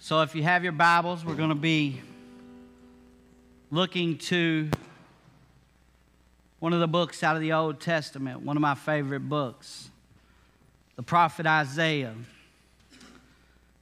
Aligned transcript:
So, 0.00 0.22
if 0.22 0.36
you 0.36 0.44
have 0.44 0.62
your 0.62 0.72
Bibles, 0.72 1.24
we're 1.24 1.34
going 1.34 1.48
to 1.48 1.56
be 1.56 2.00
looking 3.72 4.16
to 4.18 4.70
one 6.60 6.72
of 6.72 6.78
the 6.78 6.86
books 6.86 7.24
out 7.24 7.34
of 7.34 7.42
the 7.42 7.52
Old 7.52 7.80
Testament, 7.80 8.42
one 8.42 8.56
of 8.56 8.60
my 8.60 8.76
favorite 8.76 9.28
books, 9.28 9.90
the 10.94 11.02
prophet 11.02 11.46
Isaiah. 11.46 12.14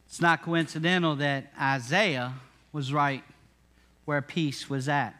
It's 0.06 0.18
not 0.18 0.40
coincidental 0.40 1.16
that 1.16 1.52
Isaiah 1.60 2.32
was 2.72 2.94
right 2.94 3.22
where 4.06 4.22
peace 4.22 4.70
was 4.70 4.88
at. 4.88 5.14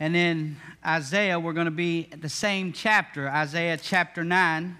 And 0.00 0.16
in 0.16 0.56
Isaiah, 0.84 1.38
we're 1.38 1.52
going 1.52 1.66
to 1.66 1.70
be 1.70 2.08
at 2.10 2.22
the 2.22 2.30
same 2.30 2.72
chapter, 2.72 3.28
Isaiah 3.28 3.76
chapter 3.76 4.24
9. 4.24 4.78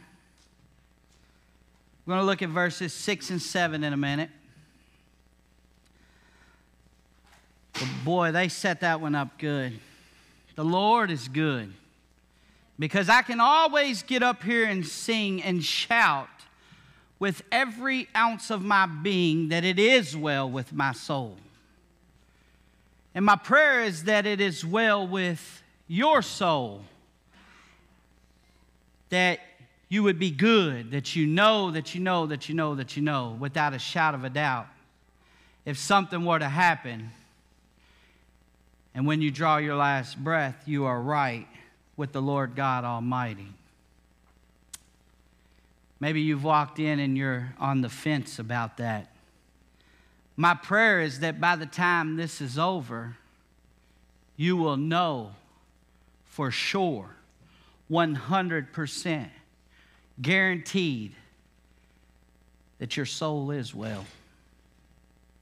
We're 2.04 2.14
going 2.14 2.22
to 2.22 2.26
look 2.26 2.42
at 2.42 2.48
verses 2.48 2.92
6 2.92 3.30
and 3.30 3.40
7 3.40 3.84
in 3.84 3.92
a 3.92 3.96
minute. 3.96 4.30
But 7.74 7.88
boy, 8.04 8.32
they 8.32 8.48
set 8.48 8.80
that 8.80 9.00
one 9.00 9.14
up 9.14 9.38
good. 9.38 9.78
The 10.56 10.64
Lord 10.64 11.10
is 11.10 11.28
good. 11.28 11.72
Because 12.78 13.08
I 13.08 13.22
can 13.22 13.40
always 13.40 14.02
get 14.02 14.22
up 14.22 14.42
here 14.42 14.64
and 14.64 14.84
sing 14.84 15.42
and 15.42 15.62
shout 15.62 16.28
with 17.20 17.42
every 17.52 18.08
ounce 18.16 18.50
of 18.50 18.64
my 18.64 18.86
being 18.86 19.50
that 19.50 19.64
it 19.64 19.78
is 19.78 20.16
well 20.16 20.50
with 20.50 20.72
my 20.72 20.92
soul. 20.92 21.36
And 23.14 23.24
my 23.24 23.36
prayer 23.36 23.84
is 23.84 24.04
that 24.04 24.26
it 24.26 24.40
is 24.40 24.64
well 24.64 25.06
with 25.06 25.62
your 25.86 26.22
soul. 26.22 26.82
That 29.10 29.38
you 29.92 30.02
would 30.02 30.18
be 30.18 30.30
good, 30.30 30.92
that 30.92 31.14
you 31.14 31.26
know, 31.26 31.70
that 31.70 31.94
you 31.94 32.00
know, 32.00 32.24
that 32.24 32.48
you 32.48 32.54
know, 32.54 32.74
that 32.76 32.96
you 32.96 33.02
know, 33.02 33.36
without 33.38 33.74
a 33.74 33.78
shadow 33.78 34.16
of 34.16 34.24
a 34.24 34.30
doubt. 34.30 34.66
If 35.66 35.76
something 35.76 36.24
were 36.24 36.38
to 36.38 36.48
happen, 36.48 37.10
and 38.94 39.06
when 39.06 39.20
you 39.20 39.30
draw 39.30 39.58
your 39.58 39.76
last 39.76 40.16
breath, 40.16 40.62
you 40.64 40.86
are 40.86 40.98
right 40.98 41.46
with 41.94 42.12
the 42.12 42.22
Lord 42.22 42.56
God 42.56 42.84
Almighty. 42.84 43.48
Maybe 46.00 46.22
you've 46.22 46.42
walked 46.42 46.78
in 46.78 46.98
and 46.98 47.14
you're 47.14 47.52
on 47.60 47.82
the 47.82 47.90
fence 47.90 48.38
about 48.38 48.78
that. 48.78 49.12
My 50.38 50.54
prayer 50.54 51.02
is 51.02 51.20
that 51.20 51.38
by 51.38 51.54
the 51.54 51.66
time 51.66 52.16
this 52.16 52.40
is 52.40 52.58
over, 52.58 53.18
you 54.38 54.56
will 54.56 54.78
know 54.78 55.32
for 56.24 56.50
sure, 56.50 57.10
100% 57.90 59.28
guaranteed 60.20 61.14
that 62.78 62.96
your 62.96 63.06
soul 63.06 63.50
is 63.50 63.74
well, 63.74 64.04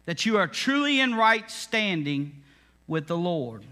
that 0.05 0.27
you 0.27 0.37
are 0.37 0.47
truly 0.47 1.01
in 1.01 1.15
right 1.15 1.51
standing 1.51 2.43
with 2.87 3.07
the 3.07 3.17
Lord. 3.17 3.65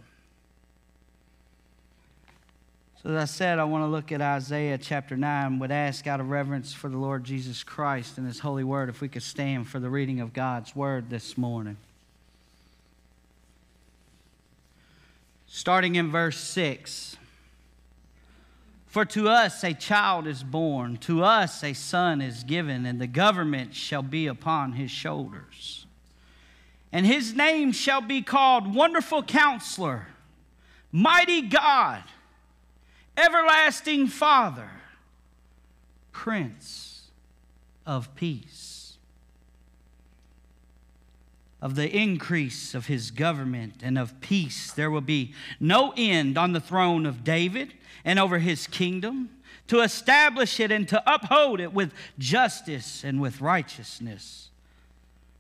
So, 3.03 3.11
as 3.11 3.17
I 3.17 3.25
said, 3.27 3.59
I 3.61 3.65
want 3.65 3.85
to 3.85 3.89
look 3.89 4.11
at 4.11 4.21
Isaiah 4.21 4.77
chapter 4.77 5.17
9. 5.17 5.61
Would 5.61 5.71
ask 5.71 6.07
out 6.07 6.19
of 6.19 6.31
reverence 6.31 6.73
for 6.73 6.89
the 6.89 6.97
Lord 6.97 7.23
Jesus 7.23 7.63
Christ 7.63 8.19
and 8.19 8.27
His 8.27 8.41
holy 8.41 8.65
word 8.65 8.89
if 8.89 9.01
we 9.01 9.09
could 9.09 9.23
stand 9.23 9.69
for 9.69 9.79
the 9.79 9.89
reading 9.89 10.21
of 10.21 10.33
God's 10.33 10.75
word 10.75 11.09
this 11.09 11.39
morning. 11.39 11.77
Starting 15.47 15.95
in 15.95 16.11
verse 16.11 16.39
6. 16.39 17.17
For 18.89 19.05
to 19.05 19.29
us 19.29 19.63
a 19.63 19.75
child 19.75 20.27
is 20.27 20.43
born, 20.43 20.97
to 20.99 21.23
us 21.23 21.63
a 21.63 21.75
son 21.75 22.23
is 22.23 22.43
given, 22.43 22.87
and 22.87 22.99
the 22.99 23.07
government 23.07 23.75
shall 23.75 24.03
be 24.03 24.27
upon 24.27 24.73
his 24.73 24.91
shoulders. 24.91 25.87
And 26.91 27.05
his 27.05 27.35
name 27.35 27.73
shall 27.73 28.01
be 28.01 28.23
called 28.23 28.75
Wonderful 28.75 29.25
Counselor, 29.25 30.09
Mighty 30.91 31.43
God, 31.43 32.03
Everlasting 33.15 34.07
Father, 34.07 34.71
Prince 36.11 37.03
of 37.85 38.15
Peace. 38.15 38.68
Of 41.61 41.75
the 41.75 41.91
increase 41.91 42.75
of 42.75 42.87
his 42.87 43.11
government 43.11 43.81
and 43.83 43.99
of 43.99 44.21
peace, 44.21 44.71
there 44.71 44.91
will 44.91 45.01
be 45.01 45.35
no 45.59 45.93
end 45.97 46.39
on 46.39 46.53
the 46.53 46.61
throne 46.61 47.05
of 47.05 47.25
David 47.25 47.75
and 48.05 48.19
over 48.19 48.39
his 48.39 48.67
kingdom, 48.67 49.31
to 49.67 49.81
establish 49.81 50.61
it 50.61 50.71
and 50.71 50.89
to 50.89 51.03
uphold 51.07 51.61
it 51.61 51.75
with 51.75 51.93
justice 52.19 53.05
and 53.05 53.21
with 53.21 53.41
righteousness. 53.41 54.51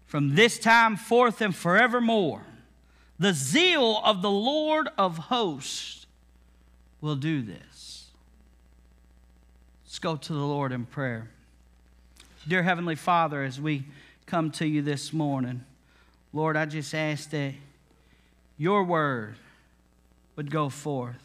From 0.06 0.34
this 0.34 0.58
time 0.58 0.96
forth 0.96 1.40
and 1.40 1.54
forevermore, 1.54 2.42
the 3.18 3.32
zeal 3.32 4.00
of 4.04 4.20
the 4.20 4.30
Lord 4.30 4.88
of 4.98 5.16
hosts 5.16 6.06
will 7.00 7.16
do 7.16 7.42
this. 7.42 8.06
Let's 9.84 9.98
go 9.98 10.16
to 10.16 10.32
the 10.32 10.38
Lord 10.38 10.72
in 10.72 10.84
prayer. 10.84 11.28
Dear 12.46 12.62
Heavenly 12.62 12.96
Father, 12.96 13.42
as 13.42 13.60
we 13.60 13.84
come 14.26 14.50
to 14.52 14.66
you 14.66 14.82
this 14.82 15.12
morning, 15.12 15.64
Lord, 16.32 16.56
I 16.56 16.66
just 16.66 16.94
ask 16.94 17.30
that 17.30 17.54
your 18.56 18.84
word 18.84 19.36
would 20.36 20.50
go 20.50 20.68
forth. 20.68 21.16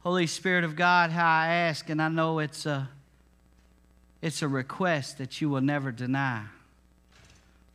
Holy 0.00 0.26
Spirit 0.26 0.64
of 0.64 0.74
God, 0.74 1.10
how 1.10 1.26
I 1.26 1.46
ask, 1.48 1.88
and 1.88 2.02
I 2.02 2.08
know 2.08 2.40
it's 2.40 2.66
a, 2.66 2.88
it's 4.20 4.42
a 4.42 4.48
request 4.48 5.18
that 5.18 5.40
you 5.40 5.48
will 5.48 5.60
never 5.60 5.92
deny. 5.92 6.42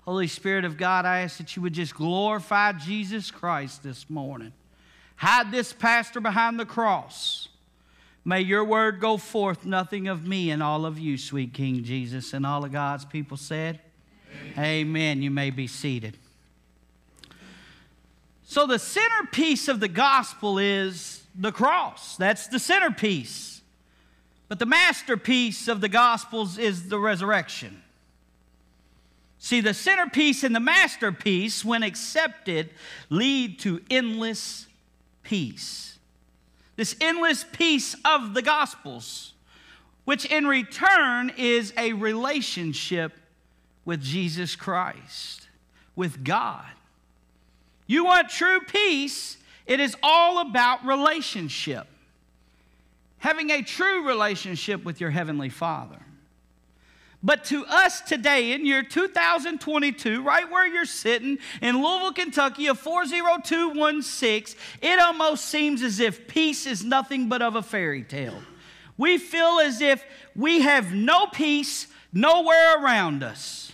Holy 0.02 0.28
Spirit 0.28 0.66
of 0.66 0.78
God, 0.78 1.06
I 1.06 1.22
ask 1.22 1.38
that 1.38 1.56
you 1.56 1.62
would 1.62 1.74
just 1.74 1.96
glorify 1.96 2.74
Jesus 2.74 3.32
Christ 3.32 3.84
this 3.84 4.10
morning. 4.10 4.54
Hide 5.16 5.52
this 5.52 5.74
pastor 5.74 6.20
behind 6.20 6.60
the 6.60 6.66
cross. 6.66 7.48
May 8.24 8.42
your 8.42 8.64
word 8.66 9.00
go 9.00 9.18
forth, 9.18 9.66
nothing 9.66 10.08
of 10.08 10.28
me 10.28 10.52
and 10.52 10.62
all 10.62 10.86
of 10.86 11.00
you, 11.00 11.18
sweet 11.18 11.54
King 11.54 11.84
Jesus. 11.84 12.34
And 12.34 12.46
all 12.46 12.64
of 12.64 12.72
God's 12.72 13.06
people 13.06 13.38
said, 13.38 13.80
Amen. 14.54 14.66
Amen. 14.66 15.22
You 15.22 15.32
may 15.32 15.50
be 15.50 15.68
seated. 15.68 16.18
So, 18.44 18.66
the 18.66 18.80
centerpiece 18.80 19.68
of 19.68 19.80
the 19.80 19.90
gospel 19.90 20.58
is 20.58 21.24
the 21.36 21.52
cross. 21.52 22.16
That's 22.18 22.48
the 22.48 22.60
centerpiece. 22.60 23.58
But 24.48 24.60
the 24.60 24.66
masterpiece 24.66 25.68
of 25.68 25.82
the 25.82 25.90
Gospels 25.90 26.58
is 26.58 26.90
the 26.90 27.00
resurrection. 27.00 27.82
See, 29.40 29.62
the 29.62 29.74
centerpiece 29.74 30.44
and 30.44 30.56
the 30.56 30.60
masterpiece, 30.60 31.64
when 31.64 31.84
accepted, 31.84 32.70
lead 33.10 33.60
to 33.60 33.82
endless 33.90 34.68
peace. 35.24 36.00
This 36.76 36.96
endless 37.02 37.44
peace 37.44 37.96
of 38.06 38.34
the 38.34 38.42
Gospels, 38.42 39.34
which 40.06 40.26
in 40.26 40.48
return 40.48 41.32
is 41.38 41.74
a 41.78 41.94
relationship 41.94 43.14
with 43.88 44.04
Jesus 44.04 44.58
Christ, 44.58 45.48
with 45.96 46.22
God. 46.22 46.66
You 47.88 48.04
want 48.04 48.30
true 48.30 48.60
peace? 48.60 49.38
It 49.66 49.80
is 49.80 49.96
all 50.04 50.40
about 50.40 50.86
relationship. 50.86 51.88
Having 53.20 53.50
a 53.50 53.62
true 53.62 54.06
relationship 54.06 54.84
with 54.84 55.00
your 55.00 55.10
Heavenly 55.10 55.48
Father. 55.48 56.00
But 57.24 57.46
to 57.46 57.66
us 57.66 58.02
today, 58.02 58.52
in 58.52 58.66
year 58.66 58.84
2022, 58.84 60.22
right 60.22 60.52
where 60.52 60.68
you're 60.68 60.84
sitting 60.84 61.38
in 61.62 61.82
Louisville, 61.82 62.12
Kentucky, 62.12 62.68
a 62.68 62.76
40216, 62.76 64.60
it 64.82 65.00
almost 65.00 65.46
seems 65.46 65.82
as 65.82 66.02
if 66.02 66.28
peace 66.28 66.68
is 66.68 66.84
nothing 66.84 67.30
but 67.30 67.42
of 67.42 67.56
a 67.56 67.64
fairy 67.64 68.04
tale. 68.04 68.42
We 68.98 69.18
feel 69.18 69.62
as 69.64 69.80
if 69.80 70.04
we 70.36 70.60
have 70.60 70.94
no 70.94 71.28
peace 71.28 71.88
nowhere 72.12 72.84
around 72.84 73.24
us. 73.24 73.67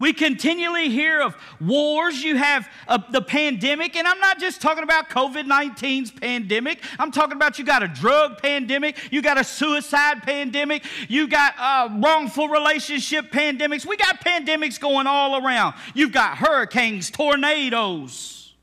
We 0.00 0.14
continually 0.14 0.88
hear 0.88 1.20
of 1.20 1.36
wars. 1.60 2.24
You 2.24 2.36
have 2.36 2.66
uh, 2.88 2.98
the 3.10 3.20
pandemic, 3.20 3.96
and 3.96 4.08
I'm 4.08 4.18
not 4.18 4.40
just 4.40 4.62
talking 4.62 4.82
about 4.82 5.10
COVID 5.10 5.44
19's 5.44 6.10
pandemic. 6.10 6.82
I'm 6.98 7.12
talking 7.12 7.36
about 7.36 7.58
you 7.58 7.66
got 7.66 7.82
a 7.82 7.88
drug 7.88 8.38
pandemic, 8.38 8.96
you 9.12 9.20
got 9.20 9.38
a 9.38 9.44
suicide 9.44 10.22
pandemic, 10.22 10.86
you 11.08 11.28
got 11.28 11.54
uh, 11.58 11.90
wrongful 12.00 12.48
relationship 12.48 13.30
pandemics. 13.30 13.84
We 13.84 13.98
got 13.98 14.24
pandemics 14.24 14.80
going 14.80 15.06
all 15.06 15.44
around. 15.44 15.74
You've 15.92 16.12
got 16.12 16.38
hurricanes, 16.38 17.10
tornadoes, 17.10 18.54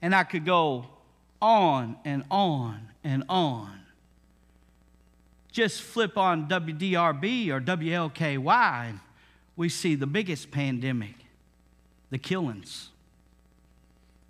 and 0.00 0.14
I 0.14 0.24
could 0.24 0.46
go 0.46 0.86
on 1.42 1.98
and 2.06 2.24
on 2.30 2.88
and 3.04 3.24
on. 3.28 3.78
Just 5.52 5.82
flip 5.82 6.16
on 6.16 6.48
WDRB 6.48 7.50
or 7.50 7.60
WLKY 7.60 8.98
we 9.56 9.68
see 9.68 9.94
the 9.94 10.06
biggest 10.06 10.50
pandemic 10.50 11.14
the 12.10 12.18
killings. 12.18 12.90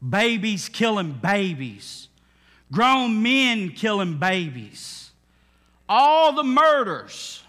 Babies 0.09 0.69
killing 0.69 1.13
babies, 1.13 2.09
grown 2.71 3.23
men 3.23 3.71
killing 3.71 4.19
babies, 4.19 5.11
all 5.89 6.33
the 6.33 6.45
murders. 6.45 7.42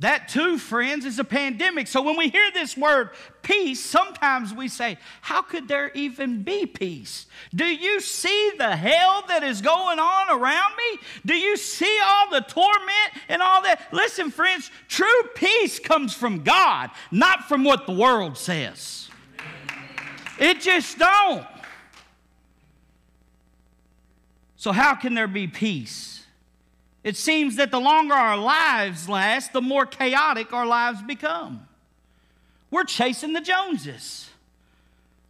That 0.00 0.28
too, 0.28 0.56
friends, 0.56 1.04
is 1.04 1.18
a 1.18 1.24
pandemic. 1.24 1.86
So 1.86 2.00
when 2.00 2.16
we 2.16 2.30
hear 2.30 2.50
this 2.52 2.74
word 2.74 3.10
peace, 3.42 3.84
sometimes 3.84 4.54
we 4.54 4.66
say, 4.66 4.96
How 5.20 5.42
could 5.42 5.68
there 5.68 5.90
even 5.94 6.42
be 6.42 6.64
peace? 6.64 7.26
Do 7.54 7.66
you 7.66 8.00
see 8.00 8.52
the 8.56 8.76
hell 8.76 9.24
that 9.28 9.42
is 9.42 9.60
going 9.60 9.98
on 9.98 10.30
around 10.30 10.72
me? 10.76 11.00
Do 11.26 11.34
you 11.34 11.58
see 11.58 12.00
all 12.02 12.30
the 12.30 12.40
torment 12.40 13.12
and 13.28 13.42
all 13.42 13.60
that? 13.62 13.88
Listen, 13.92 14.30
friends, 14.30 14.70
true 14.88 15.22
peace 15.34 15.78
comes 15.78 16.14
from 16.14 16.44
God, 16.44 16.90
not 17.10 17.46
from 17.46 17.62
what 17.62 17.86
the 17.86 17.92
world 17.92 18.38
says. 18.38 19.10
It 20.38 20.62
just 20.62 20.98
don't. 20.98 21.46
So, 24.56 24.72
how 24.72 24.94
can 24.94 25.12
there 25.12 25.28
be 25.28 25.46
peace? 25.46 26.19
It 27.02 27.16
seems 27.16 27.56
that 27.56 27.70
the 27.70 27.80
longer 27.80 28.14
our 28.14 28.36
lives 28.36 29.08
last, 29.08 29.52
the 29.52 29.62
more 29.62 29.86
chaotic 29.86 30.52
our 30.52 30.66
lives 30.66 31.00
become. 31.02 31.66
We're 32.70 32.84
chasing 32.84 33.32
the 33.32 33.40
Joneses. 33.40 34.28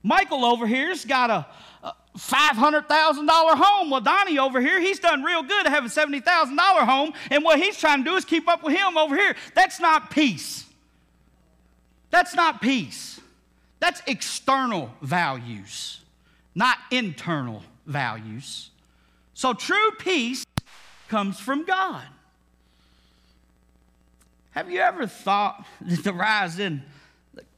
Michael 0.03 0.45
over 0.45 0.67
here's 0.67 1.05
got 1.05 1.31
a, 1.31 1.47
a 1.85 1.95
$500,000 2.19 3.29
home. 3.29 3.91
Well, 3.91 4.01
Donnie 4.01 4.39
over 4.39 4.61
here, 4.61 4.81
he's 4.81 4.99
done 4.99 5.23
real 5.23 5.43
good 5.43 5.65
to 5.65 5.71
have 5.71 5.85
a 5.85 5.89
$70,000 5.89 6.59
home, 6.87 7.13
and 7.31 7.45
what 7.45 7.61
he's 7.61 7.79
trying 7.79 8.05
to 8.05 8.11
do 8.11 8.17
is 8.17 8.25
keep 8.25 8.49
up 8.49 8.63
with 8.63 8.77
him 8.77 8.97
over 8.97 9.15
here. 9.15 9.37
That's 9.55 9.79
not 9.79 10.11
peace. 10.11 10.65
That's 12.11 12.35
not 12.35 12.61
peace. 12.61 13.21
That's 13.79 14.03
external 14.07 14.91
values, 15.01 16.01
not 16.55 16.77
internal 16.91 17.63
values. 17.87 18.71
So, 19.33 19.55
true 19.55 19.93
peace 19.99 20.45
comes 21.11 21.41
from 21.41 21.65
God. 21.65 22.07
Have 24.53 24.71
you 24.71 24.81
ever 24.81 25.09
thought 25.09 25.67
that 25.81 26.05
the 26.05 26.13
rise 26.13 26.59
in 26.59 26.83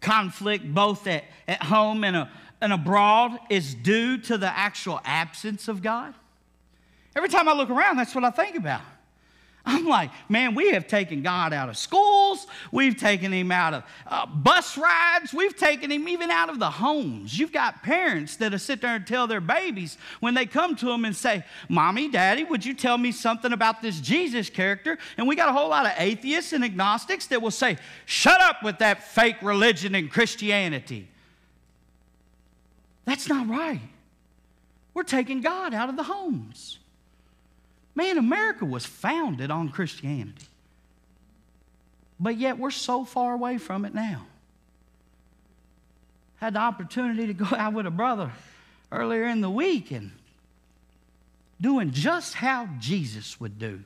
conflict, 0.00 0.64
both 0.74 1.06
at, 1.06 1.24
at 1.46 1.62
home 1.62 2.02
and, 2.02 2.16
a, 2.16 2.30
and 2.62 2.72
abroad, 2.72 3.38
is 3.50 3.74
due 3.74 4.16
to 4.18 4.38
the 4.38 4.48
actual 4.48 5.00
absence 5.04 5.68
of 5.68 5.82
God? 5.82 6.14
Every 7.14 7.28
time 7.28 7.46
I 7.46 7.52
look 7.52 7.68
around, 7.68 7.98
that's 7.98 8.14
what 8.14 8.24
I 8.24 8.30
think 8.30 8.56
about. 8.56 8.80
I'm 9.64 9.86
like, 9.86 10.10
man, 10.28 10.56
we 10.56 10.72
have 10.72 10.88
taken 10.88 11.22
God 11.22 11.52
out 11.52 11.68
of 11.68 11.76
schools. 11.76 12.48
We've 12.72 12.96
taken 12.96 13.32
him 13.32 13.52
out 13.52 13.74
of 13.74 13.84
uh, 14.08 14.26
bus 14.26 14.76
rides. 14.76 15.32
We've 15.32 15.56
taken 15.56 15.90
him 15.92 16.08
even 16.08 16.30
out 16.30 16.48
of 16.48 16.58
the 16.58 16.70
homes. 16.70 17.38
You've 17.38 17.52
got 17.52 17.80
parents 17.84 18.36
that'll 18.36 18.58
sit 18.58 18.80
there 18.80 18.96
and 18.96 19.06
tell 19.06 19.28
their 19.28 19.40
babies 19.40 19.98
when 20.18 20.34
they 20.34 20.46
come 20.46 20.74
to 20.76 20.86
them 20.86 21.04
and 21.04 21.14
say, 21.14 21.44
Mommy, 21.68 22.08
Daddy, 22.08 22.42
would 22.42 22.64
you 22.64 22.74
tell 22.74 22.98
me 22.98 23.12
something 23.12 23.52
about 23.52 23.82
this 23.82 24.00
Jesus 24.00 24.50
character? 24.50 24.98
And 25.16 25.28
we 25.28 25.36
got 25.36 25.48
a 25.48 25.52
whole 25.52 25.68
lot 25.68 25.86
of 25.86 25.92
atheists 25.96 26.52
and 26.52 26.64
agnostics 26.64 27.26
that 27.28 27.40
will 27.40 27.52
say, 27.52 27.78
Shut 28.04 28.40
up 28.40 28.64
with 28.64 28.78
that 28.78 29.04
fake 29.04 29.36
religion 29.42 29.94
and 29.94 30.10
Christianity. 30.10 31.08
That's 33.04 33.28
not 33.28 33.48
right. 33.48 33.80
We're 34.92 35.04
taking 35.04 35.40
God 35.40 35.72
out 35.72 35.88
of 35.88 35.96
the 35.96 36.02
homes. 36.02 36.80
Man, 37.94 38.18
America 38.18 38.64
was 38.64 38.86
founded 38.86 39.50
on 39.50 39.68
Christianity. 39.68 40.46
But 42.18 42.36
yet 42.36 42.58
we're 42.58 42.70
so 42.70 43.04
far 43.04 43.34
away 43.34 43.58
from 43.58 43.84
it 43.84 43.94
now. 43.94 44.26
Had 46.36 46.54
the 46.54 46.60
opportunity 46.60 47.26
to 47.26 47.34
go 47.34 47.46
out 47.56 47.74
with 47.74 47.86
a 47.86 47.90
brother 47.90 48.32
earlier 48.90 49.26
in 49.26 49.40
the 49.40 49.50
week 49.50 49.90
and 49.90 50.12
doing 51.60 51.90
just 51.90 52.34
how 52.34 52.68
Jesus 52.78 53.40
would 53.40 53.58
do. 53.58 53.80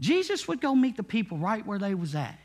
Jesus 0.00 0.48
would 0.48 0.60
go 0.60 0.74
meet 0.74 0.96
the 0.96 1.02
people 1.02 1.38
right 1.38 1.64
where 1.66 1.78
they 1.78 1.94
was 1.94 2.14
at. 2.14 2.38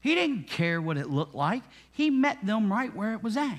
He 0.00 0.14
didn't 0.14 0.48
care 0.48 0.80
what 0.80 0.96
it 0.96 1.10
looked 1.10 1.34
like. 1.34 1.62
He 1.92 2.10
met 2.10 2.44
them 2.44 2.72
right 2.72 2.94
where 2.94 3.12
it 3.12 3.22
was 3.22 3.36
at. 3.36 3.58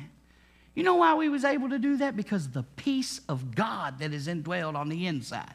You 0.76 0.84
know 0.84 0.96
why 0.96 1.14
we 1.16 1.30
was 1.30 1.46
able 1.46 1.70
to 1.70 1.80
do 1.80 1.98
that? 1.98 2.18
Because 2.18 2.50
the 2.50 2.64
peace 2.76 3.22
of 3.30 3.56
God 3.56 4.00
that 4.00 4.14
is 4.14 4.28
indwelled 4.28 4.76
on 4.76 4.90
the 4.90 5.06
inside. 5.06 5.54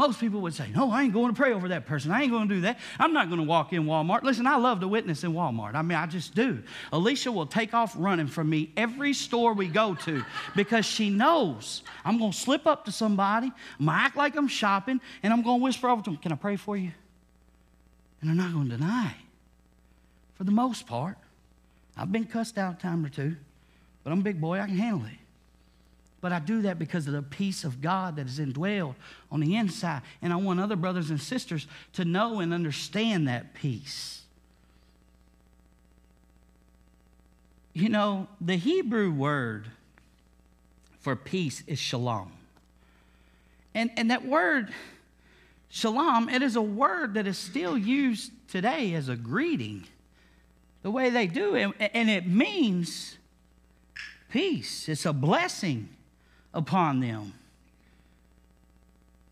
Most 0.00 0.18
people 0.18 0.40
would 0.40 0.54
say, 0.54 0.70
No, 0.74 0.90
I 0.90 1.02
ain't 1.02 1.12
going 1.12 1.30
to 1.30 1.36
pray 1.36 1.52
over 1.52 1.68
that 1.68 1.84
person. 1.84 2.10
I 2.10 2.22
ain't 2.22 2.30
going 2.30 2.48
to 2.48 2.54
do 2.54 2.60
that. 2.62 2.78
I'm 2.98 3.12
not 3.12 3.28
going 3.28 3.38
to 3.38 3.46
walk 3.46 3.74
in 3.74 3.84
Walmart. 3.84 4.22
Listen, 4.22 4.46
I 4.46 4.56
love 4.56 4.80
to 4.80 4.88
witness 4.88 5.24
in 5.24 5.34
Walmart. 5.34 5.74
I 5.74 5.82
mean, 5.82 5.98
I 5.98 6.06
just 6.06 6.34
do. 6.34 6.62
Alicia 6.90 7.30
will 7.30 7.44
take 7.44 7.74
off 7.74 7.94
running 7.98 8.26
from 8.26 8.48
me 8.48 8.72
every 8.78 9.12
store 9.12 9.52
we 9.52 9.68
go 9.68 9.94
to 9.96 10.24
because 10.56 10.86
she 10.86 11.10
knows 11.10 11.82
I'm 12.02 12.16
going 12.16 12.32
to 12.32 12.38
slip 12.38 12.66
up 12.66 12.86
to 12.86 12.92
somebody, 12.92 13.52
I'm 13.78 13.84
going 13.84 13.98
to 13.98 14.02
act 14.02 14.16
like 14.16 14.36
I'm 14.36 14.48
shopping, 14.48 15.02
and 15.22 15.34
I'm 15.34 15.42
going 15.42 15.60
to 15.60 15.64
whisper 15.64 15.90
over 15.90 16.00
to 16.00 16.08
them, 16.12 16.16
Can 16.16 16.32
I 16.32 16.36
pray 16.36 16.56
for 16.56 16.78
you? 16.78 16.92
And 18.22 18.30
they're 18.30 18.46
not 18.46 18.54
going 18.54 18.70
to 18.70 18.78
deny. 18.78 19.14
For 20.32 20.44
the 20.44 20.50
most 20.50 20.86
part, 20.86 21.18
I've 21.94 22.10
been 22.10 22.24
cussed 22.24 22.56
out 22.56 22.78
a 22.78 22.80
time 22.80 23.04
or 23.04 23.10
two, 23.10 23.36
but 24.02 24.14
I'm 24.14 24.20
a 24.20 24.22
big 24.22 24.40
boy, 24.40 24.60
I 24.60 24.66
can 24.66 24.78
handle 24.78 25.04
it. 25.04 25.19
But 26.20 26.32
I 26.32 26.38
do 26.38 26.62
that 26.62 26.78
because 26.78 27.06
of 27.06 27.14
the 27.14 27.22
peace 27.22 27.64
of 27.64 27.80
God 27.80 28.16
that 28.16 28.26
is 28.26 28.38
indwelled 28.38 28.94
on 29.30 29.40
the 29.40 29.56
inside. 29.56 30.02
And 30.20 30.32
I 30.32 30.36
want 30.36 30.60
other 30.60 30.76
brothers 30.76 31.10
and 31.10 31.20
sisters 31.20 31.66
to 31.94 32.04
know 32.04 32.40
and 32.40 32.52
understand 32.52 33.26
that 33.28 33.54
peace. 33.54 34.22
You 37.72 37.88
know, 37.88 38.28
the 38.40 38.56
Hebrew 38.56 39.10
word 39.10 39.68
for 40.98 41.16
peace 41.16 41.62
is 41.66 41.78
shalom. 41.78 42.32
And, 43.74 43.90
and 43.96 44.10
that 44.10 44.26
word, 44.26 44.74
shalom, 45.70 46.28
it 46.28 46.42
is 46.42 46.56
a 46.56 46.62
word 46.62 47.14
that 47.14 47.26
is 47.26 47.38
still 47.38 47.78
used 47.78 48.32
today 48.48 48.92
as 48.92 49.08
a 49.08 49.16
greeting, 49.16 49.86
the 50.82 50.90
way 50.90 51.08
they 51.08 51.26
do 51.26 51.54
it. 51.54 51.70
And 51.94 52.10
it 52.10 52.26
means 52.26 53.16
peace, 54.30 54.86
it's 54.86 55.06
a 55.06 55.14
blessing 55.14 55.88
upon 56.52 57.00
them. 57.00 57.34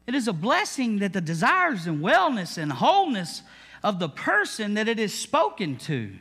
It 0.07 0.15
is 0.15 0.27
a 0.27 0.33
blessing 0.33 1.01
that 1.01 1.13
the 1.13 1.21
desires 1.21 1.87
and 1.87 2.03
wellness 2.03 2.57
and 2.57 2.73
wholeness 2.73 3.43
of 3.83 3.99
the 3.99 4.09
person 4.09 4.75
that 4.75 4.89
it 4.89 4.99
is 4.99 5.13
spoken 5.13 5.77
to. 5.77 6.13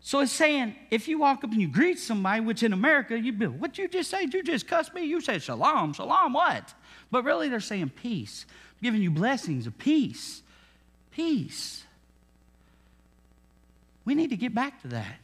So 0.00 0.20
it's 0.20 0.32
saying 0.32 0.74
if 0.90 1.06
you 1.06 1.18
walk 1.18 1.44
up 1.44 1.52
and 1.52 1.60
you 1.60 1.68
greet 1.68 1.98
somebody, 1.98 2.40
which 2.40 2.62
in 2.62 2.72
America 2.72 3.18
you'd 3.18 3.38
be, 3.38 3.46
what 3.46 3.78
you 3.78 3.86
just 3.86 4.10
say? 4.10 4.22
You 4.22 4.42
just 4.42 4.66
cuss 4.66 4.92
me? 4.92 5.04
You 5.04 5.20
said 5.20 5.42
shalom, 5.42 5.92
shalom, 5.92 6.32
what? 6.32 6.74
But 7.10 7.24
really 7.24 7.48
they're 7.48 7.60
saying 7.60 7.90
peace, 7.90 8.46
giving 8.82 9.02
you 9.02 9.10
blessings 9.10 9.66
of 9.66 9.78
peace. 9.78 10.42
Peace. 11.12 11.84
We 14.04 14.14
need 14.14 14.30
to 14.30 14.36
get 14.36 14.54
back 14.54 14.80
to 14.82 14.88
that. 14.88 15.18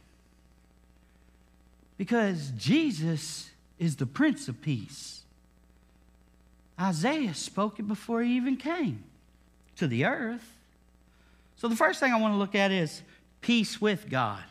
Because 1.97 2.51
Jesus 2.51 3.49
is 3.79 3.95
the 3.95 4.05
Prince 4.05 4.47
of 4.47 4.61
Peace. 4.61 5.21
Isaiah 6.79 7.33
spoke 7.33 7.79
it 7.79 7.87
before 7.87 8.21
he 8.21 8.35
even 8.35 8.57
came 8.57 9.03
to 9.77 9.87
the 9.87 10.05
earth. 10.05 10.57
So 11.55 11.67
the 11.67 11.75
first 11.75 11.99
thing 11.99 12.13
I 12.13 12.19
want 12.19 12.33
to 12.33 12.37
look 12.37 12.55
at 12.55 12.71
is 12.71 13.01
peace 13.41 13.81
with 13.81 14.09
God. 14.09 14.43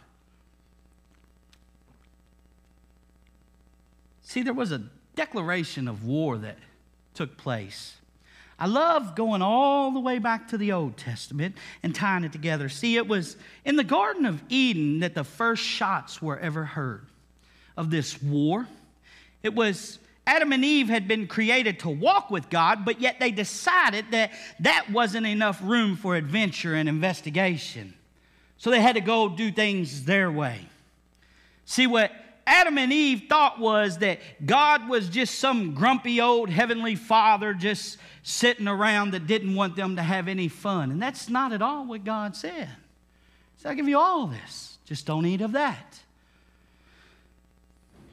See, 4.22 4.42
there 4.42 4.52
was 4.52 4.72
a 4.72 4.82
declaration 5.16 5.88
of 5.88 6.04
war 6.04 6.36
that 6.38 6.58
took 7.14 7.36
place. 7.38 7.96
I 8.58 8.66
love 8.66 9.14
going 9.14 9.40
all 9.40 9.90
the 9.92 10.00
way 10.00 10.18
back 10.18 10.48
to 10.48 10.58
the 10.58 10.72
Old 10.72 10.96
Testament 10.96 11.56
and 11.82 11.94
tying 11.94 12.24
it 12.24 12.32
together. 12.32 12.68
See, 12.68 12.96
it 12.96 13.06
was 13.06 13.36
in 13.64 13.76
the 13.76 13.84
Garden 13.84 14.26
of 14.26 14.42
Eden 14.48 15.00
that 15.00 15.14
the 15.14 15.24
first 15.24 15.62
shots 15.62 16.20
were 16.20 16.38
ever 16.38 16.64
heard 16.64 17.06
of 17.76 17.90
this 17.90 18.20
war. 18.20 18.66
It 19.42 19.54
was 19.54 19.98
Adam 20.26 20.52
and 20.52 20.64
Eve 20.64 20.88
had 20.88 21.08
been 21.08 21.26
created 21.26 21.80
to 21.80 21.88
walk 21.88 22.30
with 22.30 22.50
God, 22.50 22.84
but 22.84 23.00
yet 23.00 23.18
they 23.18 23.30
decided 23.30 24.06
that 24.10 24.32
that 24.60 24.90
wasn't 24.90 25.26
enough 25.26 25.60
room 25.62 25.96
for 25.96 26.16
adventure 26.16 26.74
and 26.74 26.88
investigation. 26.88 27.94
So 28.58 28.70
they 28.70 28.80
had 28.80 28.96
to 28.96 29.00
go 29.00 29.28
do 29.28 29.50
things 29.50 30.04
their 30.04 30.30
way. 30.30 30.66
See, 31.64 31.86
what 31.86 32.12
Adam 32.46 32.76
and 32.78 32.92
Eve 32.92 33.24
thought 33.28 33.58
was 33.58 33.98
that 33.98 34.20
God 34.44 34.88
was 34.88 35.08
just 35.08 35.38
some 35.38 35.74
grumpy 35.74 36.20
old 36.20 36.50
heavenly 36.50 36.94
father 36.94 37.54
just 37.54 37.98
sitting 38.22 38.66
around 38.66 39.12
that 39.12 39.26
didn't 39.26 39.54
want 39.54 39.76
them 39.76 39.96
to 39.96 40.02
have 40.02 40.28
any 40.28 40.48
fun. 40.48 40.90
And 40.90 41.00
that's 41.00 41.28
not 41.28 41.52
at 41.52 41.62
all 41.62 41.86
what 41.86 42.04
God 42.04 42.34
said. 42.36 42.68
So 43.58 43.70
I 43.70 43.74
give 43.74 43.88
you 43.88 43.98
all 43.98 44.26
this, 44.26 44.78
just 44.84 45.06
don't 45.06 45.24
eat 45.26 45.40
of 45.40 45.52
that. 45.52 46.00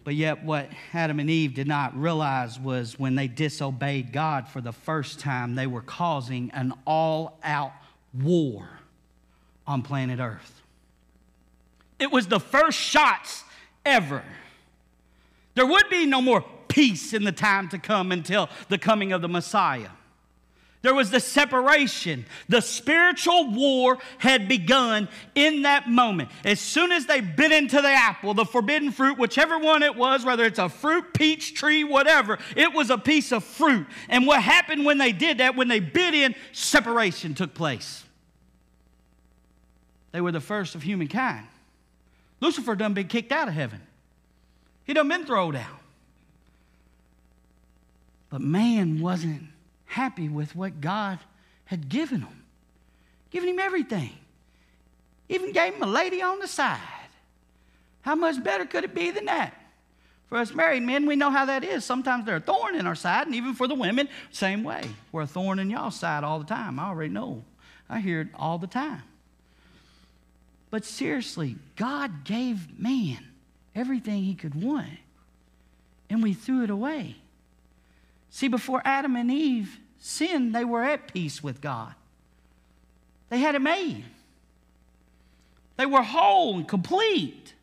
But 0.06 0.14
yet, 0.14 0.44
what 0.44 0.70
Adam 0.94 1.20
and 1.20 1.32
Eve 1.32 1.56
did 1.56 1.68
not 1.68 2.00
realize 2.00 2.60
was 2.60 3.00
when 3.00 3.16
they 3.16 3.28
disobeyed 3.28 4.14
God 4.14 4.48
for 4.48 4.62
the 4.62 4.72
first 4.72 5.20
time, 5.20 5.56
they 5.56 5.66
were 5.66 5.82
causing 5.82 6.52
an 6.52 6.74
all 6.86 7.40
out 7.44 7.74
war 8.14 8.70
on 9.66 9.82
planet 9.82 10.20
Earth. 10.20 10.62
It 11.98 12.12
was 12.12 12.28
the 12.28 12.40
first 12.40 12.78
shots 12.78 13.44
ever. 13.84 14.24
There 15.56 15.66
would 15.66 15.90
be 15.90 16.06
no 16.06 16.22
more 16.22 16.46
peace 16.68 17.12
in 17.12 17.24
the 17.24 17.32
time 17.32 17.68
to 17.70 17.80
come 17.80 18.12
until 18.12 18.48
the 18.70 18.78
coming 18.78 19.12
of 19.12 19.24
the 19.24 19.30
Messiah. 19.30 19.90
There 20.86 20.94
was 20.94 21.10
the 21.10 21.20
separation. 21.20 22.28
The 22.48 22.62
spiritual 22.62 23.50
war 23.50 23.98
had 24.20 24.48
begun 24.48 25.10
in 25.34 25.64
that 25.64 25.90
moment. 25.90 26.30
As 26.44 26.60
soon 26.60 26.92
as 26.92 27.08
they 27.08 27.22
bit 27.22 27.52
into 27.52 27.82
the 27.82 27.90
apple, 27.90 28.36
the 28.36 28.46
forbidden 28.46 28.92
fruit, 28.92 29.18
whichever 29.18 29.58
one 29.58 29.82
it 29.82 29.96
was, 29.96 30.24
whether 30.24 30.46
it's 30.46 30.60
a 30.60 30.70
fruit, 30.70 31.12
peach 31.16 31.56
tree, 31.56 31.84
whatever, 31.84 32.38
it 32.56 32.72
was 32.72 32.92
a 32.92 33.00
piece 33.00 33.32
of 33.32 33.44
fruit. 33.44 33.88
And 34.10 34.28
what 34.28 34.44
happened 34.44 34.86
when 34.86 35.00
they 35.00 35.12
did 35.12 35.40
that, 35.40 35.56
when 35.56 35.70
they 35.70 35.80
bit 35.80 36.14
in, 36.14 36.36
separation 36.52 37.34
took 37.34 37.56
place. 37.56 38.04
They 40.12 40.22
were 40.22 40.32
the 40.32 40.40
first 40.40 40.76
of 40.76 40.84
humankind. 40.84 41.48
Lucifer 42.42 42.76
done 42.76 42.94
been 42.94 43.08
kicked 43.08 43.32
out 43.32 43.48
of 43.48 43.56
heaven. 43.56 43.82
He 44.84 44.94
done 44.94 45.08
been 45.08 45.26
thrown 45.26 45.56
out. 45.56 45.82
But 48.30 48.42
man 48.42 49.02
wasn't 49.02 49.48
happy 49.96 50.28
with 50.28 50.54
what 50.58 50.82
God 50.82 51.20
had 51.64 51.88
given 51.88 52.20
him, 52.20 52.44
given 53.32 53.48
him 53.48 53.60
everything. 53.60 54.12
Even 55.30 55.54
gave 55.54 55.74
him 55.74 55.84
a 55.84 55.88
lady 55.88 56.22
on 56.22 56.40
the 56.40 56.48
side. 56.48 56.80
How 58.02 58.14
much 58.14 58.44
better 58.44 58.66
could 58.66 58.84
it 58.84 58.94
be 58.94 59.12
than 59.12 59.26
that? 59.26 59.54
For 60.28 60.38
us 60.38 60.54
married 60.54 60.84
men, 60.84 61.06
we 61.06 61.16
know 61.16 61.32
how 61.32 61.46
that 61.46 61.64
is. 61.64 61.86
Sometimes 61.86 62.26
they're 62.26 62.36
a 62.36 62.42
thorn 62.42 62.76
in 62.76 62.86
our 62.86 62.96
side, 62.96 63.26
and 63.26 63.36
even 63.36 63.54
for 63.54 63.70
the 63.70 63.74
women, 63.74 64.10
same 64.32 64.66
way. 64.66 64.84
We're 65.14 65.22
a 65.22 65.28
thorn 65.28 65.60
in 65.60 65.70
y'all's 65.70 65.98
side 65.98 66.26
all 66.26 66.40
the 66.40 66.46
time. 66.46 66.78
I 66.78 66.90
already 66.90 67.14
know. 67.14 67.46
I 67.90 68.02
hear 68.02 68.20
it 68.20 68.28
all 68.36 68.58
the 68.58 68.68
time. 68.68 69.04
But 70.72 70.84
seriously, 70.84 71.56
God 71.78 72.26
gave 72.26 72.78
man 72.78 73.26
everything 73.74 74.24
he 74.24 74.36
could 74.36 74.62
want, 74.62 74.90
and 76.10 76.22
we 76.22 76.34
threw 76.34 76.66
it 76.66 76.70
away. 76.70 77.16
See, 78.30 78.50
before 78.50 78.82
Adam 78.84 79.16
and 79.16 79.32
Eve 79.32 79.80
sinned, 80.00 80.54
they 80.54 80.66
were 80.66 80.84
at 80.84 81.14
peace 81.14 81.44
with 81.44 81.62
God. 81.62 81.94
They 83.30 83.40
had 83.40 83.56
it 83.56 83.62
made. 83.62 84.06
They 85.78 85.86
were 85.86 86.04
whole 86.04 86.56
and 86.56 86.68
complete 86.68 87.54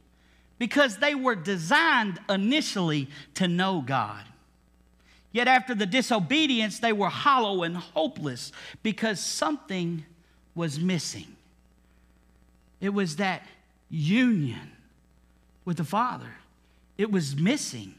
because 0.59 0.99
they 0.99 1.15
were 1.15 1.35
designed 1.35 2.21
initially 2.29 3.09
to 3.35 3.49
know 3.49 3.81
God. 3.81 4.25
Yet 5.33 5.49
after 5.49 5.75
the 5.75 5.87
disobedience, 5.87 6.79
they 6.79 6.93
were 6.93 7.09
hollow 7.09 7.63
and 7.63 7.77
hopeless 7.77 8.53
because 8.83 9.19
something 9.19 10.05
was 10.55 10.79
missing. 10.79 11.37
It 12.81 12.91
was 12.91 13.17
that 13.17 13.43
union 13.89 14.73
with 15.65 15.79
the 15.79 15.85
Father, 15.85 16.35
it 16.99 17.11
was 17.11 17.35
missing. 17.35 17.95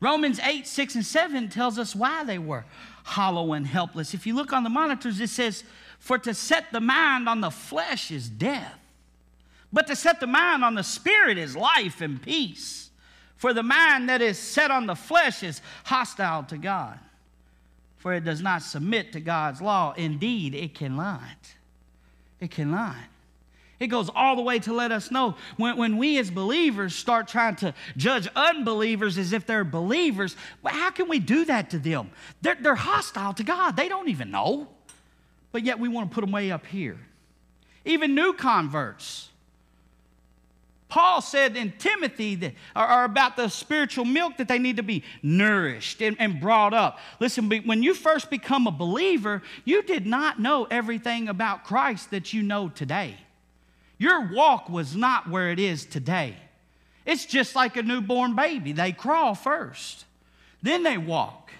Romans 0.00 0.38
8, 0.40 0.66
6, 0.66 0.94
and 0.94 1.04
7 1.04 1.48
tells 1.48 1.78
us 1.78 1.94
why 1.94 2.24
they 2.24 2.38
were 2.38 2.64
hollow 3.04 3.52
and 3.52 3.66
helpless. 3.66 4.14
If 4.14 4.26
you 4.26 4.34
look 4.34 4.52
on 4.52 4.64
the 4.64 4.70
monitors, 4.70 5.20
it 5.20 5.30
says, 5.30 5.64
For 5.98 6.18
to 6.18 6.34
set 6.34 6.72
the 6.72 6.80
mind 6.80 7.28
on 7.28 7.40
the 7.40 7.50
flesh 7.50 8.10
is 8.10 8.28
death, 8.28 8.78
but 9.72 9.86
to 9.86 9.96
set 9.96 10.20
the 10.20 10.26
mind 10.26 10.64
on 10.64 10.74
the 10.74 10.82
spirit 10.82 11.38
is 11.38 11.56
life 11.56 12.00
and 12.00 12.20
peace. 12.20 12.90
For 13.36 13.54
the 13.54 13.62
mind 13.62 14.10
that 14.10 14.20
is 14.20 14.38
set 14.38 14.70
on 14.70 14.86
the 14.86 14.94
flesh 14.94 15.42
is 15.42 15.62
hostile 15.84 16.42
to 16.44 16.58
God, 16.58 16.98
for 17.96 18.12
it 18.12 18.24
does 18.24 18.42
not 18.42 18.62
submit 18.62 19.12
to 19.12 19.20
God's 19.20 19.62
law. 19.62 19.94
Indeed, 19.96 20.54
it 20.54 20.74
cannot. 20.74 21.54
It 22.38 22.50
cannot. 22.50 22.96
It 23.80 23.86
goes 23.86 24.10
all 24.14 24.36
the 24.36 24.42
way 24.42 24.58
to 24.60 24.74
let 24.74 24.92
us 24.92 25.10
know 25.10 25.36
when, 25.56 25.78
when 25.78 25.96
we 25.96 26.18
as 26.18 26.30
believers 26.30 26.94
start 26.94 27.26
trying 27.26 27.56
to 27.56 27.74
judge 27.96 28.28
unbelievers 28.36 29.16
as 29.16 29.32
if 29.32 29.46
they're 29.46 29.64
believers, 29.64 30.36
how 30.64 30.90
can 30.90 31.08
we 31.08 31.18
do 31.18 31.46
that 31.46 31.70
to 31.70 31.78
them? 31.78 32.10
They're, 32.42 32.58
they're 32.60 32.74
hostile 32.74 33.32
to 33.34 33.42
God. 33.42 33.76
They 33.76 33.88
don't 33.88 34.10
even 34.10 34.30
know. 34.30 34.68
But 35.50 35.64
yet 35.64 35.78
we 35.78 35.88
want 35.88 36.10
to 36.10 36.14
put 36.14 36.20
them 36.20 36.30
way 36.30 36.52
up 36.52 36.66
here. 36.66 36.98
Even 37.86 38.14
new 38.14 38.34
converts. 38.34 39.30
Paul 40.90 41.22
said 41.22 41.56
in 41.56 41.72
Timothy 41.78 42.34
that 42.34 42.54
are, 42.76 43.04
about 43.04 43.36
the 43.36 43.48
spiritual 43.48 44.04
milk 44.04 44.36
that 44.36 44.48
they 44.48 44.58
need 44.58 44.76
to 44.76 44.82
be 44.82 45.04
nourished 45.22 46.02
and, 46.02 46.16
and 46.20 46.38
brought 46.38 46.74
up. 46.74 46.98
Listen, 47.18 47.48
when 47.64 47.82
you 47.82 47.94
first 47.94 48.28
become 48.28 48.66
a 48.66 48.72
believer, 48.72 49.40
you 49.64 49.82
did 49.82 50.06
not 50.06 50.38
know 50.38 50.66
everything 50.70 51.28
about 51.28 51.64
Christ 51.64 52.10
that 52.10 52.34
you 52.34 52.42
know 52.42 52.68
today. 52.68 53.16
Your 54.00 54.32
walk 54.32 54.70
was 54.70 54.96
not 54.96 55.28
where 55.28 55.50
it 55.50 55.60
is 55.60 55.84
today. 55.84 56.34
It's 57.04 57.26
just 57.26 57.54
like 57.54 57.76
a 57.76 57.82
newborn 57.82 58.34
baby. 58.34 58.72
They 58.72 58.92
crawl 58.92 59.34
first, 59.34 60.06
then 60.62 60.82
they 60.82 60.96
walk. 60.96 61.52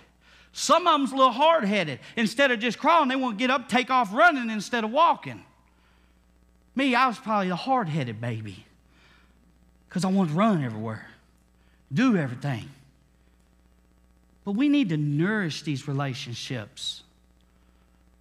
Some 0.52 0.86
of 0.86 0.94
them's 0.94 1.12
a 1.12 1.16
little 1.16 1.32
hard 1.32 1.64
headed. 1.64 2.00
Instead 2.16 2.50
of 2.50 2.58
just 2.58 2.78
crawling, 2.78 3.08
they 3.08 3.14
want 3.14 3.38
to 3.38 3.38
get 3.38 3.50
up, 3.50 3.68
take 3.68 3.88
off 3.88 4.12
running 4.12 4.50
instead 4.50 4.82
of 4.82 4.90
walking. 4.90 5.44
Me, 6.74 6.94
I 6.94 7.06
was 7.06 7.18
probably 7.18 7.48
the 7.48 7.56
hard 7.56 7.88
headed 7.88 8.20
baby 8.20 8.64
because 9.88 10.04
I 10.04 10.08
wanted 10.08 10.30
to 10.30 10.36
run 10.36 10.64
everywhere, 10.64 11.06
do 11.92 12.16
everything. 12.16 12.70
But 14.44 14.52
we 14.52 14.70
need 14.70 14.88
to 14.88 14.96
nourish 14.96 15.62
these 15.62 15.86
relationships. 15.86 17.02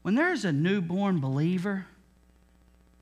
When 0.01 0.15
there's 0.15 0.43
a 0.43 0.51
newborn 0.51 1.19
believer, 1.19 1.85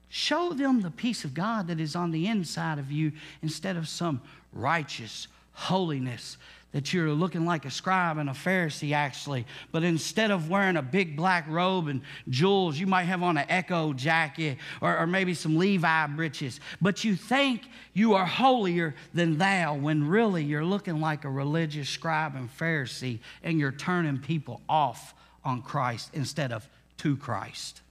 Show 0.09 0.53
them 0.53 0.81
the 0.81 0.91
peace 0.91 1.25
of 1.25 1.33
God 1.33 1.67
that 1.67 1.79
is 1.79 1.95
on 1.95 2.11
the 2.11 2.27
inside 2.27 2.79
of 2.79 2.91
you 2.91 3.11
instead 3.41 3.75
of 3.75 3.87
some 3.87 4.21
righteous 4.53 5.27
holiness 5.53 6.37
that 6.71 6.93
you're 6.93 7.11
looking 7.11 7.45
like 7.45 7.65
a 7.65 7.71
scribe 7.71 8.17
and 8.17 8.29
a 8.29 8.33
Pharisee, 8.33 8.93
actually. 8.93 9.45
But 9.71 9.83
instead 9.83 10.31
of 10.31 10.49
wearing 10.49 10.75
a 10.75 10.81
big 10.81 11.15
black 11.15 11.45
robe 11.47 11.87
and 11.87 12.01
jewels, 12.29 12.77
you 12.77 12.85
might 12.85 13.05
have 13.05 13.23
on 13.23 13.37
an 13.37 13.45
Ecko 13.49 13.93
jacket 13.93 14.57
or, 14.81 14.97
or 14.97 15.07
maybe 15.07 15.33
some 15.33 15.57
Levi 15.57 16.07
breeches. 16.07 16.59
But 16.81 17.03
you 17.03 17.15
think 17.15 17.63
you 17.93 18.13
are 18.15 18.25
holier 18.25 18.95
than 19.13 19.37
thou 19.37 19.75
when 19.75 20.07
really 20.07 20.43
you're 20.43 20.65
looking 20.65 20.99
like 20.99 21.23
a 21.23 21.29
religious 21.29 21.89
scribe 21.89 22.35
and 22.35 22.49
Pharisee 22.49 23.19
and 23.43 23.59
you're 23.59 23.71
turning 23.71 24.19
people 24.19 24.61
off 24.67 25.15
on 25.43 25.61
Christ 25.61 26.11
instead 26.13 26.51
of 26.51 26.67
to 26.97 27.15
Christ 27.15 27.81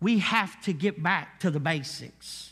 we 0.00 0.18
have 0.20 0.60
to 0.62 0.72
get 0.72 1.02
back 1.02 1.40
to 1.40 1.50
the 1.50 1.60
basics. 1.60 2.50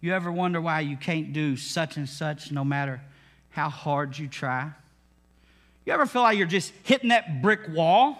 You 0.00 0.12
ever 0.12 0.30
wonder 0.30 0.60
why 0.60 0.80
you 0.80 0.96
can't 0.96 1.32
do 1.32 1.56
such 1.56 1.96
and 1.96 2.08
such 2.08 2.52
no 2.52 2.64
matter 2.64 3.00
how 3.50 3.68
hard 3.68 4.18
you 4.18 4.28
try? 4.28 4.70
You 5.86 5.92
ever 5.92 6.06
feel 6.06 6.22
like 6.22 6.36
you're 6.36 6.46
just 6.46 6.72
hitting 6.82 7.10
that 7.10 7.40
brick 7.40 7.60
wall? 7.70 8.18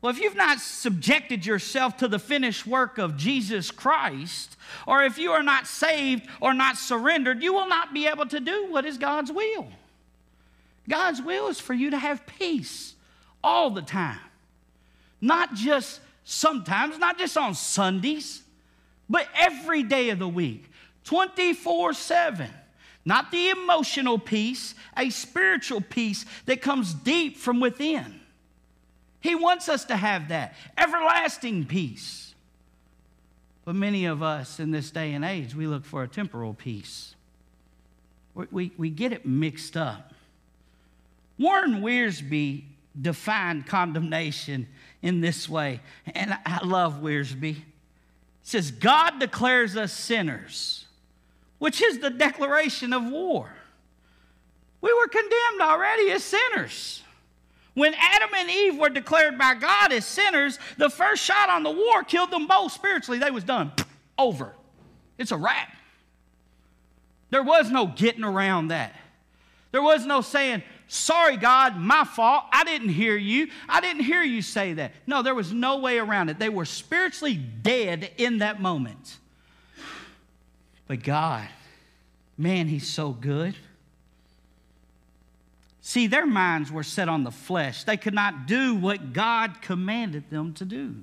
Well, 0.00 0.10
if 0.10 0.20
you've 0.20 0.36
not 0.36 0.58
subjected 0.58 1.46
yourself 1.46 1.96
to 1.98 2.08
the 2.08 2.18
finished 2.18 2.66
work 2.66 2.98
of 2.98 3.16
Jesus 3.16 3.70
Christ, 3.70 4.56
or 4.86 5.04
if 5.04 5.16
you 5.16 5.30
are 5.30 5.44
not 5.44 5.68
saved 5.68 6.26
or 6.40 6.52
not 6.52 6.76
surrendered, 6.76 7.40
you 7.40 7.52
will 7.52 7.68
not 7.68 7.94
be 7.94 8.08
able 8.08 8.26
to 8.26 8.40
do 8.40 8.66
what 8.68 8.84
is 8.84 8.98
God's 8.98 9.30
will. 9.30 9.68
God's 10.88 11.22
will 11.22 11.48
is 11.48 11.60
for 11.60 11.72
you 11.72 11.90
to 11.90 11.98
have 11.98 12.26
peace 12.26 12.94
all 13.44 13.70
the 13.70 13.82
time. 13.82 14.18
Not 15.22 15.54
just 15.54 16.00
sometimes, 16.24 16.98
not 16.98 17.16
just 17.16 17.38
on 17.38 17.54
Sundays, 17.54 18.42
but 19.08 19.28
every 19.34 19.84
day 19.84 20.10
of 20.10 20.18
the 20.18 20.28
week, 20.28 20.68
24 21.04 21.94
7. 21.94 22.50
Not 23.04 23.30
the 23.30 23.50
emotional 23.50 24.18
peace, 24.18 24.74
a 24.96 25.10
spiritual 25.10 25.80
peace 25.80 26.24
that 26.46 26.60
comes 26.60 26.92
deep 26.92 27.36
from 27.36 27.58
within. 27.58 28.20
He 29.20 29.34
wants 29.34 29.68
us 29.68 29.84
to 29.86 29.96
have 29.96 30.28
that 30.28 30.54
everlasting 30.76 31.66
peace. 31.66 32.34
But 33.64 33.76
many 33.76 34.06
of 34.06 34.22
us 34.22 34.58
in 34.58 34.72
this 34.72 34.90
day 34.90 35.12
and 35.12 35.24
age, 35.24 35.54
we 35.54 35.66
look 35.66 35.84
for 35.84 36.02
a 36.02 36.08
temporal 36.08 36.54
peace. 36.54 37.14
We, 38.34 38.46
we, 38.50 38.72
we 38.76 38.90
get 38.90 39.12
it 39.12 39.24
mixed 39.24 39.76
up. 39.76 40.12
Warren 41.38 41.80
Wiersbe 41.80 42.64
defined 43.00 43.66
condemnation 43.66 44.66
in 45.02 45.20
this 45.20 45.48
way. 45.48 45.80
And 46.14 46.36
I 46.44 46.64
love 46.64 47.00
Wiersbe. 47.02 47.56
It 47.56 47.64
says, 48.42 48.70
God 48.70 49.18
declares 49.18 49.76
us 49.76 49.92
sinners, 49.92 50.86
which 51.58 51.82
is 51.82 51.98
the 51.98 52.10
declaration 52.10 52.92
of 52.92 53.04
war. 53.04 53.48
We 54.80 54.92
were 54.92 55.08
condemned 55.08 55.60
already 55.60 56.10
as 56.10 56.24
sinners. 56.24 57.02
When 57.74 57.94
Adam 57.94 58.30
and 58.36 58.50
Eve 58.50 58.78
were 58.78 58.90
declared 58.90 59.38
by 59.38 59.54
God 59.54 59.92
as 59.92 60.04
sinners, 60.04 60.58
the 60.76 60.90
first 60.90 61.22
shot 61.22 61.48
on 61.48 61.62
the 61.62 61.70
war 61.70 62.02
killed 62.02 62.30
them 62.30 62.46
both 62.46 62.72
spiritually. 62.72 63.18
They 63.18 63.30
was 63.30 63.44
done. 63.44 63.72
Over. 64.18 64.52
It's 65.16 65.30
a 65.30 65.36
wrap. 65.36 65.74
There 67.30 67.42
was 67.42 67.70
no 67.70 67.86
getting 67.86 68.24
around 68.24 68.68
that. 68.68 68.94
There 69.70 69.82
was 69.82 70.04
no 70.04 70.20
saying, 70.20 70.62
Sorry, 70.92 71.38
God, 71.38 71.78
my 71.78 72.04
fault. 72.04 72.44
I 72.52 72.64
didn't 72.64 72.90
hear 72.90 73.16
you. 73.16 73.48
I 73.66 73.80
didn't 73.80 74.02
hear 74.02 74.22
you 74.22 74.42
say 74.42 74.74
that. 74.74 74.92
No, 75.06 75.22
there 75.22 75.34
was 75.34 75.50
no 75.50 75.78
way 75.78 75.98
around 75.98 76.28
it. 76.28 76.38
They 76.38 76.50
were 76.50 76.66
spiritually 76.66 77.34
dead 77.34 78.10
in 78.18 78.38
that 78.38 78.60
moment. 78.60 79.16
But 80.86 81.02
God, 81.02 81.48
man, 82.36 82.68
He's 82.68 82.86
so 82.86 83.12
good. 83.12 83.54
See, 85.80 86.08
their 86.08 86.26
minds 86.26 86.70
were 86.70 86.82
set 86.82 87.08
on 87.08 87.24
the 87.24 87.30
flesh. 87.30 87.84
They 87.84 87.96
could 87.96 88.12
not 88.12 88.46
do 88.46 88.74
what 88.74 89.14
God 89.14 89.62
commanded 89.62 90.28
them 90.28 90.52
to 90.54 90.66
do. 90.66 90.96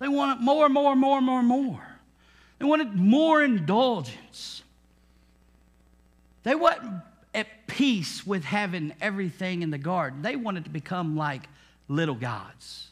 They 0.00 0.08
wanted 0.08 0.42
more 0.42 0.64
and 0.64 0.74
more 0.74 0.90
and 0.90 1.00
more 1.00 1.18
and 1.18 1.26
more 1.26 1.42
more. 1.44 1.86
They 2.58 2.64
wanted 2.64 2.96
more 2.96 3.40
indulgence. 3.40 4.64
They 6.42 6.56
weren't 6.56 6.82
at 7.34 7.66
peace 7.66 8.26
with 8.26 8.44
having 8.44 8.92
everything 9.00 9.62
in 9.62 9.70
the 9.70 9.78
garden. 9.78 10.22
They 10.22 10.36
wanted 10.36 10.64
to 10.64 10.70
become 10.70 11.16
like 11.16 11.48
little 11.88 12.14
gods. 12.14 12.88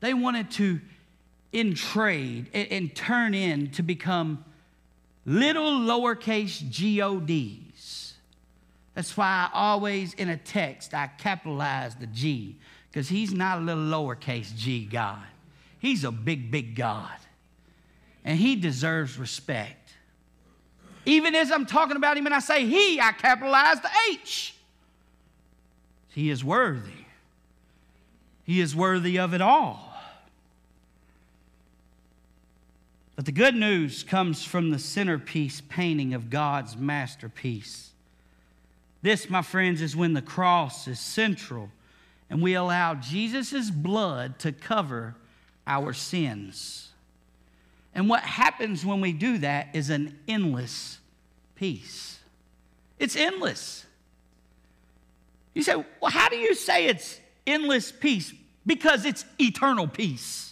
They 0.00 0.14
wanted 0.14 0.50
to 0.52 0.80
in 1.52 1.74
trade 1.74 2.48
and, 2.52 2.68
and 2.70 2.94
turn 2.94 3.34
in 3.34 3.70
to 3.72 3.82
become 3.82 4.44
little 5.26 5.72
lowercase 5.80 6.68
gods. 6.70 8.14
That's 8.94 9.16
why 9.16 9.48
I 9.52 9.58
always 9.58 10.14
in 10.14 10.28
a 10.28 10.36
text 10.36 10.94
I 10.94 11.08
capitalize 11.18 11.94
the 11.96 12.06
G 12.06 12.56
because 12.90 13.08
he's 13.08 13.32
not 13.32 13.58
a 13.58 13.60
little 13.60 13.84
lowercase 13.84 14.54
g 14.56 14.84
God. 14.84 15.22
He's 15.78 16.04
a 16.04 16.10
big, 16.10 16.50
big 16.50 16.74
God. 16.74 17.16
And 18.24 18.38
he 18.38 18.56
deserves 18.56 19.16
respect. 19.18 19.79
Even 21.10 21.34
as 21.34 21.50
I'm 21.50 21.66
talking 21.66 21.96
about 21.96 22.16
him 22.16 22.26
and 22.26 22.34
I 22.34 22.38
say 22.38 22.64
he, 22.64 23.00
I 23.00 23.10
capitalize 23.10 23.80
the 23.80 23.90
H. 24.12 24.54
He 26.10 26.30
is 26.30 26.44
worthy. 26.44 27.04
He 28.44 28.60
is 28.60 28.76
worthy 28.76 29.18
of 29.18 29.34
it 29.34 29.40
all. 29.40 29.92
But 33.16 33.24
the 33.24 33.32
good 33.32 33.56
news 33.56 34.04
comes 34.04 34.44
from 34.44 34.70
the 34.70 34.78
centerpiece 34.78 35.60
painting 35.68 36.14
of 36.14 36.30
God's 36.30 36.76
masterpiece. 36.76 37.90
This, 39.02 39.28
my 39.28 39.42
friends, 39.42 39.82
is 39.82 39.96
when 39.96 40.12
the 40.12 40.22
cross 40.22 40.86
is 40.86 41.00
central 41.00 41.70
and 42.30 42.40
we 42.40 42.54
allow 42.54 42.94
Jesus' 42.94 43.68
blood 43.68 44.38
to 44.38 44.52
cover 44.52 45.16
our 45.66 45.92
sins. 45.92 46.90
And 47.96 48.08
what 48.08 48.22
happens 48.22 48.86
when 48.86 49.00
we 49.00 49.12
do 49.12 49.38
that 49.38 49.70
is 49.74 49.90
an 49.90 50.16
endless 50.28 50.99
peace. 51.60 52.18
It's 52.98 53.16
endless. 53.16 53.84
You 55.52 55.62
say, 55.62 55.74
well, 56.00 56.10
how 56.10 56.30
do 56.30 56.36
you 56.36 56.54
say 56.54 56.86
it's 56.86 57.20
endless 57.46 57.92
peace? 57.92 58.32
Because 58.64 59.04
it's 59.04 59.26
eternal 59.38 59.86
peace. 59.86 60.49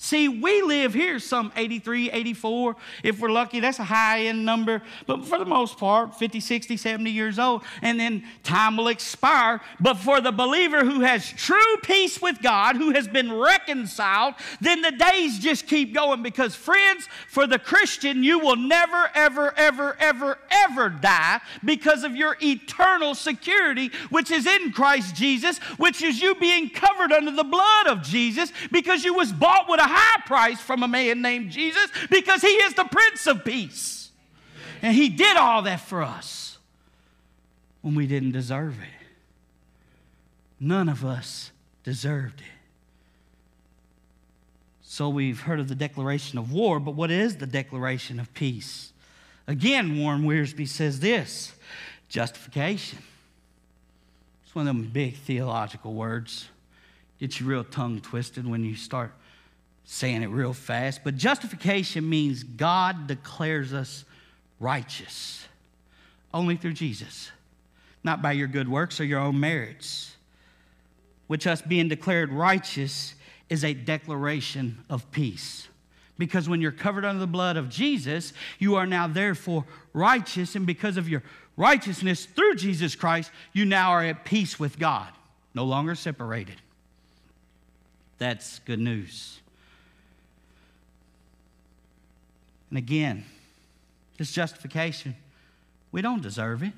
See, 0.00 0.28
we 0.28 0.62
live 0.62 0.94
here 0.94 1.18
some 1.18 1.50
83, 1.56 2.12
84. 2.12 2.76
If 3.02 3.18
we're 3.18 3.32
lucky, 3.32 3.58
that's 3.58 3.80
a 3.80 3.84
high 3.84 4.26
end 4.26 4.44
number. 4.44 4.80
But 5.06 5.26
for 5.26 5.38
the 5.38 5.44
most 5.44 5.76
part, 5.76 6.14
50, 6.14 6.38
60, 6.38 6.76
70 6.76 7.10
years 7.10 7.36
old. 7.36 7.64
And 7.82 7.98
then 7.98 8.22
time 8.44 8.76
will 8.76 8.86
expire. 8.86 9.60
But 9.80 9.94
for 9.94 10.20
the 10.20 10.30
believer 10.30 10.84
who 10.84 11.00
has 11.00 11.28
true 11.28 11.76
peace 11.82 12.22
with 12.22 12.40
God, 12.40 12.76
who 12.76 12.92
has 12.92 13.08
been 13.08 13.32
reconciled, 13.32 14.34
then 14.60 14.82
the 14.82 14.92
days 14.92 15.40
just 15.40 15.66
keep 15.66 15.92
going. 15.92 16.22
Because, 16.22 16.54
friends, 16.54 17.08
for 17.26 17.48
the 17.48 17.58
Christian, 17.58 18.22
you 18.22 18.38
will 18.38 18.56
never, 18.56 19.10
ever, 19.16 19.52
ever, 19.56 19.96
ever, 19.98 20.38
ever 20.48 20.90
die 20.90 21.40
because 21.64 22.04
of 22.04 22.14
your 22.14 22.36
eternal 22.40 23.16
security, 23.16 23.90
which 24.10 24.30
is 24.30 24.46
in 24.46 24.70
Christ 24.70 25.16
Jesus, 25.16 25.58
which 25.76 26.02
is 26.02 26.22
you 26.22 26.36
being 26.36 26.70
covered 26.70 27.10
under 27.10 27.32
the 27.32 27.42
blood 27.42 27.88
of 27.88 28.02
Jesus 28.02 28.52
because 28.70 29.02
you 29.02 29.12
was 29.12 29.32
bought 29.32 29.68
with 29.68 29.80
a 29.80 29.87
high 29.88 30.22
price 30.26 30.60
from 30.60 30.82
a 30.82 30.88
man 30.88 31.22
named 31.22 31.50
Jesus 31.50 31.90
because 32.10 32.42
he 32.42 32.48
is 32.48 32.74
the 32.74 32.84
Prince 32.84 33.26
of 33.26 33.44
Peace. 33.44 34.10
And 34.82 34.94
he 34.94 35.08
did 35.08 35.36
all 35.36 35.62
that 35.62 35.80
for 35.80 36.02
us 36.02 36.58
when 37.82 37.94
we 37.94 38.06
didn't 38.06 38.32
deserve 38.32 38.78
it. 38.80 39.06
None 40.60 40.88
of 40.88 41.04
us 41.04 41.50
deserved 41.84 42.40
it. 42.40 42.46
So 44.82 45.08
we've 45.08 45.40
heard 45.40 45.60
of 45.60 45.68
the 45.68 45.74
declaration 45.74 46.38
of 46.38 46.52
war, 46.52 46.80
but 46.80 46.94
what 46.94 47.10
is 47.10 47.36
the 47.36 47.46
declaration 47.46 48.18
of 48.18 48.32
peace? 48.34 48.92
Again, 49.46 49.98
Warren 49.98 50.24
Wiersbe 50.24 50.66
says 50.66 51.00
this 51.00 51.52
justification. 52.08 52.98
It's 54.44 54.54
one 54.54 54.66
of 54.66 54.74
them 54.74 54.90
big 54.92 55.16
theological 55.16 55.94
words. 55.94 56.48
Get 57.20 57.38
you 57.38 57.46
real 57.46 57.64
tongue 57.64 58.00
twisted 58.00 58.46
when 58.46 58.64
you 58.64 58.76
start 58.76 59.12
saying 59.90 60.22
it 60.22 60.26
real 60.26 60.52
fast, 60.52 61.00
but 61.02 61.16
justification 61.16 62.06
means 62.06 62.42
God 62.42 63.06
declares 63.06 63.72
us 63.72 64.04
righteous 64.60 65.48
only 66.34 66.56
through 66.56 66.74
Jesus, 66.74 67.30
not 68.04 68.20
by 68.20 68.32
your 68.32 68.48
good 68.48 68.68
works 68.68 69.00
or 69.00 69.04
your 69.04 69.18
own 69.18 69.40
merits. 69.40 70.14
Which 71.26 71.46
us 71.46 71.62
being 71.62 71.88
declared 71.88 72.30
righteous 72.30 73.14
is 73.48 73.64
a 73.64 73.72
declaration 73.72 74.84
of 74.90 75.10
peace. 75.10 75.68
Because 76.18 76.50
when 76.50 76.60
you're 76.60 76.70
covered 76.70 77.06
under 77.06 77.20
the 77.20 77.26
blood 77.26 77.56
of 77.56 77.70
Jesus, 77.70 78.34
you 78.58 78.74
are 78.74 78.86
now 78.86 79.06
therefore 79.06 79.64
righteous, 79.94 80.54
and 80.54 80.66
because 80.66 80.98
of 80.98 81.08
your 81.08 81.22
righteousness 81.56 82.26
through 82.26 82.56
Jesus 82.56 82.94
Christ, 82.94 83.30
you 83.54 83.64
now 83.64 83.92
are 83.92 84.04
at 84.04 84.26
peace 84.26 84.60
with 84.60 84.78
God, 84.78 85.08
no 85.54 85.64
longer 85.64 85.94
separated. 85.94 86.56
That's 88.18 88.58
good 88.60 88.80
news. 88.80 89.40
And 92.70 92.78
again, 92.78 93.24
this 94.18 94.32
justification, 94.32 95.16
we 95.92 96.02
don't 96.02 96.22
deserve 96.22 96.62
it. 96.62 96.72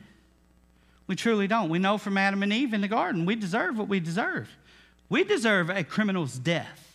We 1.06 1.16
truly 1.16 1.48
don't. 1.48 1.70
We 1.70 1.80
know 1.80 1.98
from 1.98 2.16
Adam 2.16 2.42
and 2.42 2.52
Eve 2.52 2.72
in 2.72 2.80
the 2.82 2.88
garden, 2.88 3.26
we 3.26 3.34
deserve 3.34 3.76
what 3.76 3.88
we 3.88 3.98
deserve. 3.98 4.48
We 5.08 5.24
deserve 5.24 5.68
a 5.68 5.82
criminal's 5.82 6.38
death. 6.38 6.86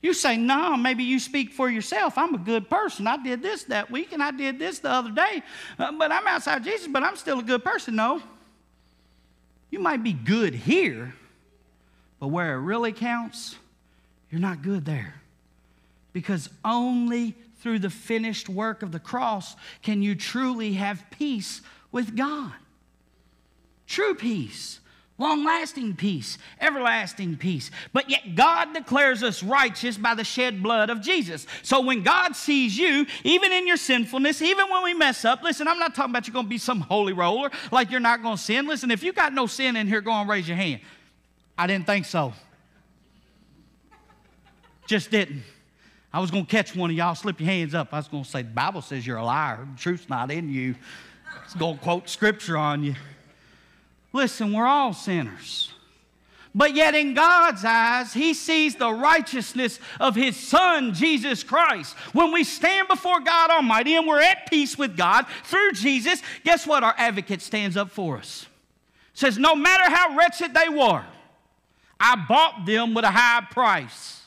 You 0.00 0.14
say, 0.14 0.36
no, 0.36 0.76
maybe 0.76 1.04
you 1.04 1.20
speak 1.20 1.52
for 1.52 1.70
yourself. 1.70 2.18
I'm 2.18 2.34
a 2.34 2.38
good 2.38 2.68
person. 2.68 3.06
I 3.06 3.22
did 3.22 3.40
this 3.40 3.64
that 3.64 3.90
week 3.90 4.12
and 4.12 4.22
I 4.22 4.32
did 4.32 4.58
this 4.58 4.80
the 4.80 4.90
other 4.90 5.10
day, 5.10 5.42
uh, 5.78 5.92
but 5.92 6.10
I'm 6.10 6.26
outside 6.26 6.64
Jesus, 6.64 6.88
but 6.88 7.04
I'm 7.04 7.14
still 7.14 7.38
a 7.38 7.42
good 7.42 7.62
person. 7.62 7.94
No. 7.94 8.20
You 9.70 9.78
might 9.78 10.02
be 10.02 10.12
good 10.12 10.54
here, 10.54 11.14
but 12.18 12.28
where 12.28 12.54
it 12.54 12.60
really 12.60 12.92
counts, 12.92 13.56
you're 14.30 14.40
not 14.40 14.62
good 14.62 14.84
there. 14.84 15.14
Because 16.12 16.48
only 16.64 17.34
through 17.62 17.78
the 17.78 17.90
finished 17.90 18.48
work 18.48 18.82
of 18.82 18.90
the 18.90 18.98
cross 18.98 19.54
can 19.82 20.02
you 20.02 20.14
truly 20.16 20.74
have 20.74 21.04
peace 21.10 21.62
with 21.92 22.16
God. 22.16 22.52
True 23.86 24.14
peace, 24.16 24.80
long 25.16 25.44
lasting 25.44 25.94
peace, 25.94 26.38
everlasting 26.60 27.36
peace. 27.36 27.70
But 27.92 28.10
yet 28.10 28.34
God 28.34 28.74
declares 28.74 29.22
us 29.22 29.44
righteous 29.44 29.96
by 29.96 30.14
the 30.14 30.24
shed 30.24 30.60
blood 30.60 30.90
of 30.90 31.00
Jesus. 31.02 31.46
So 31.62 31.80
when 31.80 32.02
God 32.02 32.34
sees 32.34 32.76
you, 32.76 33.06
even 33.22 33.52
in 33.52 33.68
your 33.68 33.76
sinfulness, 33.76 34.42
even 34.42 34.68
when 34.68 34.82
we 34.82 34.94
mess 34.94 35.24
up, 35.24 35.42
listen, 35.44 35.68
I'm 35.68 35.78
not 35.78 35.94
talking 35.94 36.10
about 36.10 36.26
you're 36.26 36.32
going 36.32 36.46
to 36.46 36.50
be 36.50 36.58
some 36.58 36.80
holy 36.80 37.12
roller 37.12 37.50
like 37.70 37.92
you're 37.92 38.00
not 38.00 38.22
going 38.22 38.38
to 38.38 38.42
sin. 38.42 38.66
Listen, 38.66 38.90
if 38.90 39.04
you 39.04 39.12
got 39.12 39.32
no 39.32 39.46
sin 39.46 39.76
in 39.76 39.86
here, 39.86 40.00
go 40.00 40.10
and 40.10 40.28
raise 40.28 40.48
your 40.48 40.56
hand. 40.56 40.80
I 41.56 41.68
didn't 41.68 41.86
think 41.86 42.06
so. 42.06 42.32
Just 44.86 45.12
didn't. 45.12 45.44
I 46.12 46.20
was 46.20 46.30
going 46.30 46.44
to 46.44 46.50
catch 46.50 46.76
one 46.76 46.90
of 46.90 46.96
y'all, 46.96 47.14
slip 47.14 47.40
your 47.40 47.48
hands 47.48 47.74
up. 47.74 47.88
I 47.92 47.96
was 47.96 48.08
going 48.08 48.24
to 48.24 48.28
say, 48.28 48.42
the 48.42 48.50
Bible 48.50 48.82
says 48.82 49.06
you're 49.06 49.16
a 49.16 49.24
liar. 49.24 49.66
The 49.74 49.80
truth's 49.80 50.08
not 50.08 50.30
in 50.30 50.50
you. 50.50 50.74
It's 51.44 51.54
going 51.54 51.78
to 51.78 51.82
quote 51.82 52.08
scripture 52.08 52.58
on 52.58 52.84
you. 52.84 52.94
Listen, 54.12 54.52
we're 54.52 54.66
all 54.66 54.92
sinners. 54.92 55.72
But 56.54 56.74
yet, 56.74 56.94
in 56.94 57.14
God's 57.14 57.64
eyes, 57.64 58.12
He 58.12 58.34
sees 58.34 58.74
the 58.74 58.92
righteousness 58.92 59.80
of 59.98 60.14
His 60.14 60.36
Son, 60.36 60.92
Jesus 60.92 61.42
Christ. 61.42 61.96
When 62.12 62.30
we 62.30 62.44
stand 62.44 62.88
before 62.88 63.20
God 63.20 63.50
Almighty 63.50 63.94
and 63.94 64.06
we're 64.06 64.20
at 64.20 64.50
peace 64.50 64.76
with 64.76 64.94
God 64.94 65.24
through 65.44 65.72
Jesus, 65.72 66.20
guess 66.44 66.66
what? 66.66 66.84
Our 66.84 66.94
advocate 66.98 67.40
stands 67.40 67.78
up 67.78 67.90
for 67.90 68.18
us. 68.18 68.46
Says, 69.14 69.38
No 69.38 69.54
matter 69.54 69.90
how 69.90 70.14
wretched 70.14 70.52
they 70.52 70.68
were, 70.68 71.04
I 71.98 72.16
bought 72.28 72.66
them 72.66 72.92
with 72.92 73.06
a 73.06 73.10
high 73.10 73.46
price. 73.50 74.21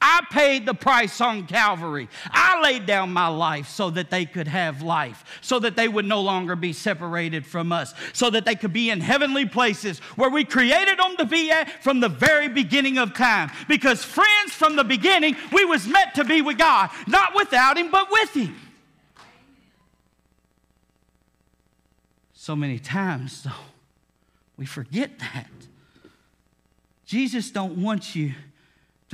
I 0.00 0.22
paid 0.30 0.66
the 0.66 0.74
price 0.74 1.20
on 1.20 1.46
Calvary. 1.46 2.08
I 2.30 2.60
laid 2.62 2.86
down 2.86 3.12
my 3.12 3.28
life 3.28 3.68
so 3.68 3.90
that 3.90 4.10
they 4.10 4.24
could 4.24 4.48
have 4.48 4.82
life, 4.82 5.24
so 5.40 5.58
that 5.60 5.76
they 5.76 5.88
would 5.88 6.04
no 6.04 6.20
longer 6.20 6.56
be 6.56 6.72
separated 6.72 7.46
from 7.46 7.72
us, 7.72 7.94
so 8.12 8.30
that 8.30 8.44
they 8.44 8.54
could 8.54 8.72
be 8.72 8.90
in 8.90 9.00
heavenly 9.00 9.46
places 9.46 9.98
where 10.16 10.30
we 10.30 10.44
created 10.44 10.98
them 10.98 11.16
to 11.16 11.24
be 11.24 11.50
at 11.50 11.82
from 11.82 12.00
the 12.00 12.08
very 12.08 12.48
beginning 12.48 12.98
of 12.98 13.14
time. 13.14 13.50
Because 13.68 14.04
friends, 14.04 14.52
from 14.52 14.76
the 14.76 14.84
beginning, 14.84 15.36
we 15.52 15.64
was 15.64 15.86
meant 15.86 16.14
to 16.14 16.24
be 16.24 16.42
with 16.42 16.58
God, 16.58 16.90
not 17.06 17.34
without 17.34 17.78
Him, 17.78 17.90
but 17.90 18.10
with 18.10 18.34
Him. 18.34 18.56
So 22.32 22.54
many 22.54 22.78
times, 22.78 23.42
though, 23.42 23.50
we 24.56 24.66
forget 24.66 25.18
that. 25.18 25.48
Jesus 27.06 27.50
don't 27.50 27.78
want 27.78 28.14
you 28.14 28.34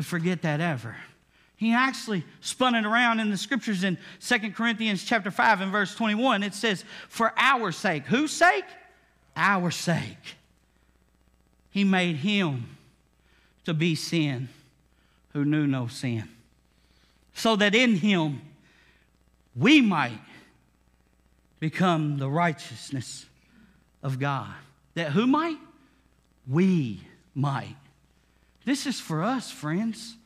to 0.00 0.08
forget 0.08 0.42
that 0.42 0.60
ever. 0.60 0.96
He 1.56 1.72
actually 1.72 2.24
spun 2.40 2.74
it 2.74 2.86
around 2.86 3.20
in 3.20 3.30
the 3.30 3.36
scriptures 3.36 3.84
in 3.84 3.98
2 4.20 4.52
Corinthians 4.52 5.04
chapter 5.04 5.30
5 5.30 5.60
and 5.60 5.70
verse 5.70 5.94
21. 5.94 6.42
It 6.42 6.54
says, 6.54 6.84
For 7.08 7.32
our 7.36 7.70
sake. 7.70 8.06
Whose 8.06 8.32
sake? 8.32 8.64
our 9.36 9.70
sake, 9.70 10.36
he 11.70 11.84
made 11.84 12.16
him 12.16 12.76
to 13.64 13.74
be 13.74 13.94
sin 13.94 14.48
who 15.32 15.44
knew 15.44 15.66
no 15.66 15.86
sin, 15.86 16.28
so 17.34 17.56
that 17.56 17.74
in 17.74 17.96
him 17.96 18.42
we 19.54 19.80
might 19.80 20.20
become 21.58 22.18
the 22.18 22.28
righteousness 22.28 23.26
of 24.02 24.18
God. 24.18 24.52
That 24.94 25.12
who 25.12 25.26
might? 25.26 25.58
We 26.48 27.00
might. 27.34 27.76
This 28.70 28.86
is 28.86 29.00
for 29.00 29.24
us, 29.24 29.50
friends. 29.50 30.16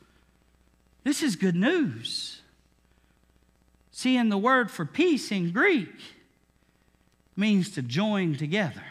This 1.03 1.23
is 1.23 1.35
good 1.35 1.55
news. 1.55 2.43
See, 3.89 4.15
in 4.15 4.29
the 4.29 4.37
word 4.37 4.69
for 4.69 4.85
peace 4.85 5.31
in 5.31 5.51
Greek 5.51 5.89
means 7.35 7.71
to 7.71 7.81
join 7.81 8.35
together. 8.35 8.83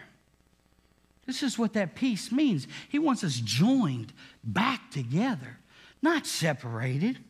This 1.25 1.45
is 1.45 1.57
what 1.57 1.75
that 1.75 1.95
peace 1.95 2.33
means. 2.33 2.67
He 2.89 2.99
wants 2.99 3.23
us 3.23 3.37
joined 3.37 4.13
back 4.43 4.91
together, 4.91 5.59
not 6.03 6.27
separated. 6.27 7.21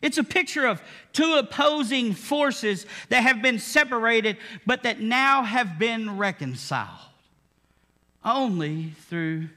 It's 0.00 0.16
a 0.16 0.22
picture 0.22 0.68
of 0.68 0.80
two 1.12 1.34
opposing 1.34 2.12
forces 2.12 2.86
that 3.08 3.24
have 3.24 3.42
been 3.42 3.58
separated, 3.58 4.36
but 4.64 4.84
that 4.84 5.00
now 5.00 5.42
have 5.42 5.76
been 5.76 6.18
reconciled 6.18 7.10
only 8.24 8.92
through 9.08 9.48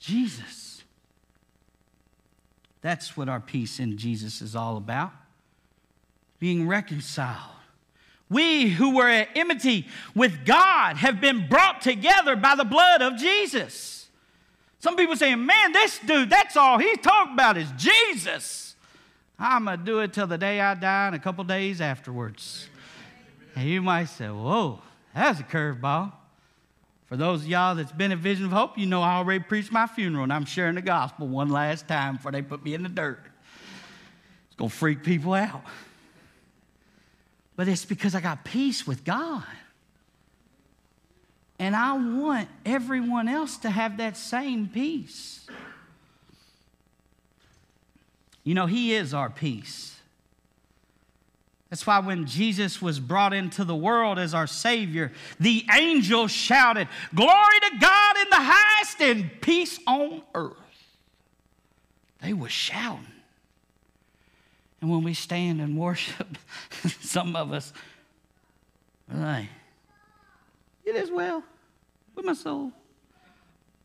Jesus. 0.00 0.69
That's 2.82 3.16
what 3.16 3.28
our 3.28 3.40
peace 3.40 3.78
in 3.78 3.98
Jesus 3.98 4.40
is 4.40 4.56
all 4.56 4.76
about 4.76 5.12
being 6.38 6.66
reconciled. 6.66 7.52
We 8.30 8.70
who 8.70 8.96
were 8.96 9.08
at 9.08 9.28
enmity 9.34 9.86
with 10.14 10.46
God 10.46 10.96
have 10.96 11.20
been 11.20 11.48
brought 11.48 11.82
together 11.82 12.34
by 12.34 12.54
the 12.54 12.64
blood 12.64 13.02
of 13.02 13.16
Jesus. 13.16 14.08
Some 14.78 14.96
people 14.96 15.16
saying, 15.16 15.44
man, 15.44 15.72
this 15.72 15.98
dude, 15.98 16.30
that's 16.30 16.56
all 16.56 16.78
he's 16.78 16.98
talking 16.98 17.34
about 17.34 17.58
is 17.58 17.70
Jesus. 17.76 18.74
I'm 19.38 19.64
going 19.64 19.78
to 19.78 19.84
do 19.84 20.00
it 20.00 20.12
till 20.12 20.26
the 20.26 20.38
day 20.38 20.60
I 20.60 20.74
die 20.74 21.08
and 21.08 21.16
a 21.16 21.18
couple 21.18 21.44
days 21.44 21.80
afterwards. 21.80 22.68
And 23.56 23.68
you 23.68 23.82
might 23.82 24.06
say, 24.06 24.28
whoa, 24.28 24.80
that's 25.14 25.40
a 25.40 25.42
curveball. 25.42 26.12
For 27.10 27.18
those 27.18 27.42
of 27.42 27.48
y'all 27.48 27.74
that's 27.74 27.92
been 27.92 28.12
at 28.12 28.18
Vision 28.18 28.46
of 28.46 28.52
Hope, 28.52 28.78
you 28.78 28.86
know 28.86 29.02
I 29.02 29.16
already 29.16 29.44
preached 29.44 29.70
my 29.70 29.86
funeral 29.86 30.24
and 30.24 30.32
I'm 30.32 30.46
sharing 30.46 30.76
the 30.76 30.82
gospel 30.82 31.28
one 31.28 31.50
last 31.50 31.86
time 31.86 32.16
before 32.16 32.32
they 32.32 32.40
put 32.40 32.64
me 32.64 32.72
in 32.72 32.82
the 32.82 32.88
dirt. 32.88 33.20
It's 34.46 34.56
going 34.56 34.70
to 34.70 34.76
freak 34.76 35.04
people 35.04 35.34
out 35.34 35.64
but 37.60 37.68
it's 37.68 37.84
because 37.84 38.14
I 38.14 38.22
got 38.22 38.42
peace 38.42 38.86
with 38.86 39.04
God. 39.04 39.44
And 41.58 41.76
I 41.76 41.92
want 41.92 42.48
everyone 42.64 43.28
else 43.28 43.58
to 43.58 43.68
have 43.68 43.98
that 43.98 44.16
same 44.16 44.66
peace. 44.66 45.46
You 48.44 48.54
know, 48.54 48.64
He 48.64 48.94
is 48.94 49.12
our 49.12 49.28
peace. 49.28 49.99
That's 51.70 51.86
why 51.86 52.00
when 52.00 52.26
Jesus 52.26 52.82
was 52.82 52.98
brought 52.98 53.32
into 53.32 53.64
the 53.64 53.76
world 53.76 54.18
as 54.18 54.34
our 54.34 54.48
Savior, 54.48 55.12
the 55.38 55.64
angels 55.72 56.32
shouted, 56.32 56.88
Glory 57.14 57.60
to 57.60 57.78
God 57.80 58.16
in 58.18 58.28
the 58.28 58.36
highest 58.36 59.00
and 59.00 59.40
peace 59.40 59.78
on 59.86 60.22
earth. 60.34 60.56
They 62.20 62.32
were 62.32 62.48
shouting. 62.48 63.06
And 64.80 64.90
when 64.90 65.04
we 65.04 65.14
stand 65.14 65.60
and 65.60 65.78
worship, 65.78 66.38
some 67.00 67.36
of 67.36 67.52
us 67.52 67.72
it 70.84 70.96
is 70.96 71.10
well 71.10 71.42
with 72.14 72.24
my 72.24 72.34
soul. 72.34 72.72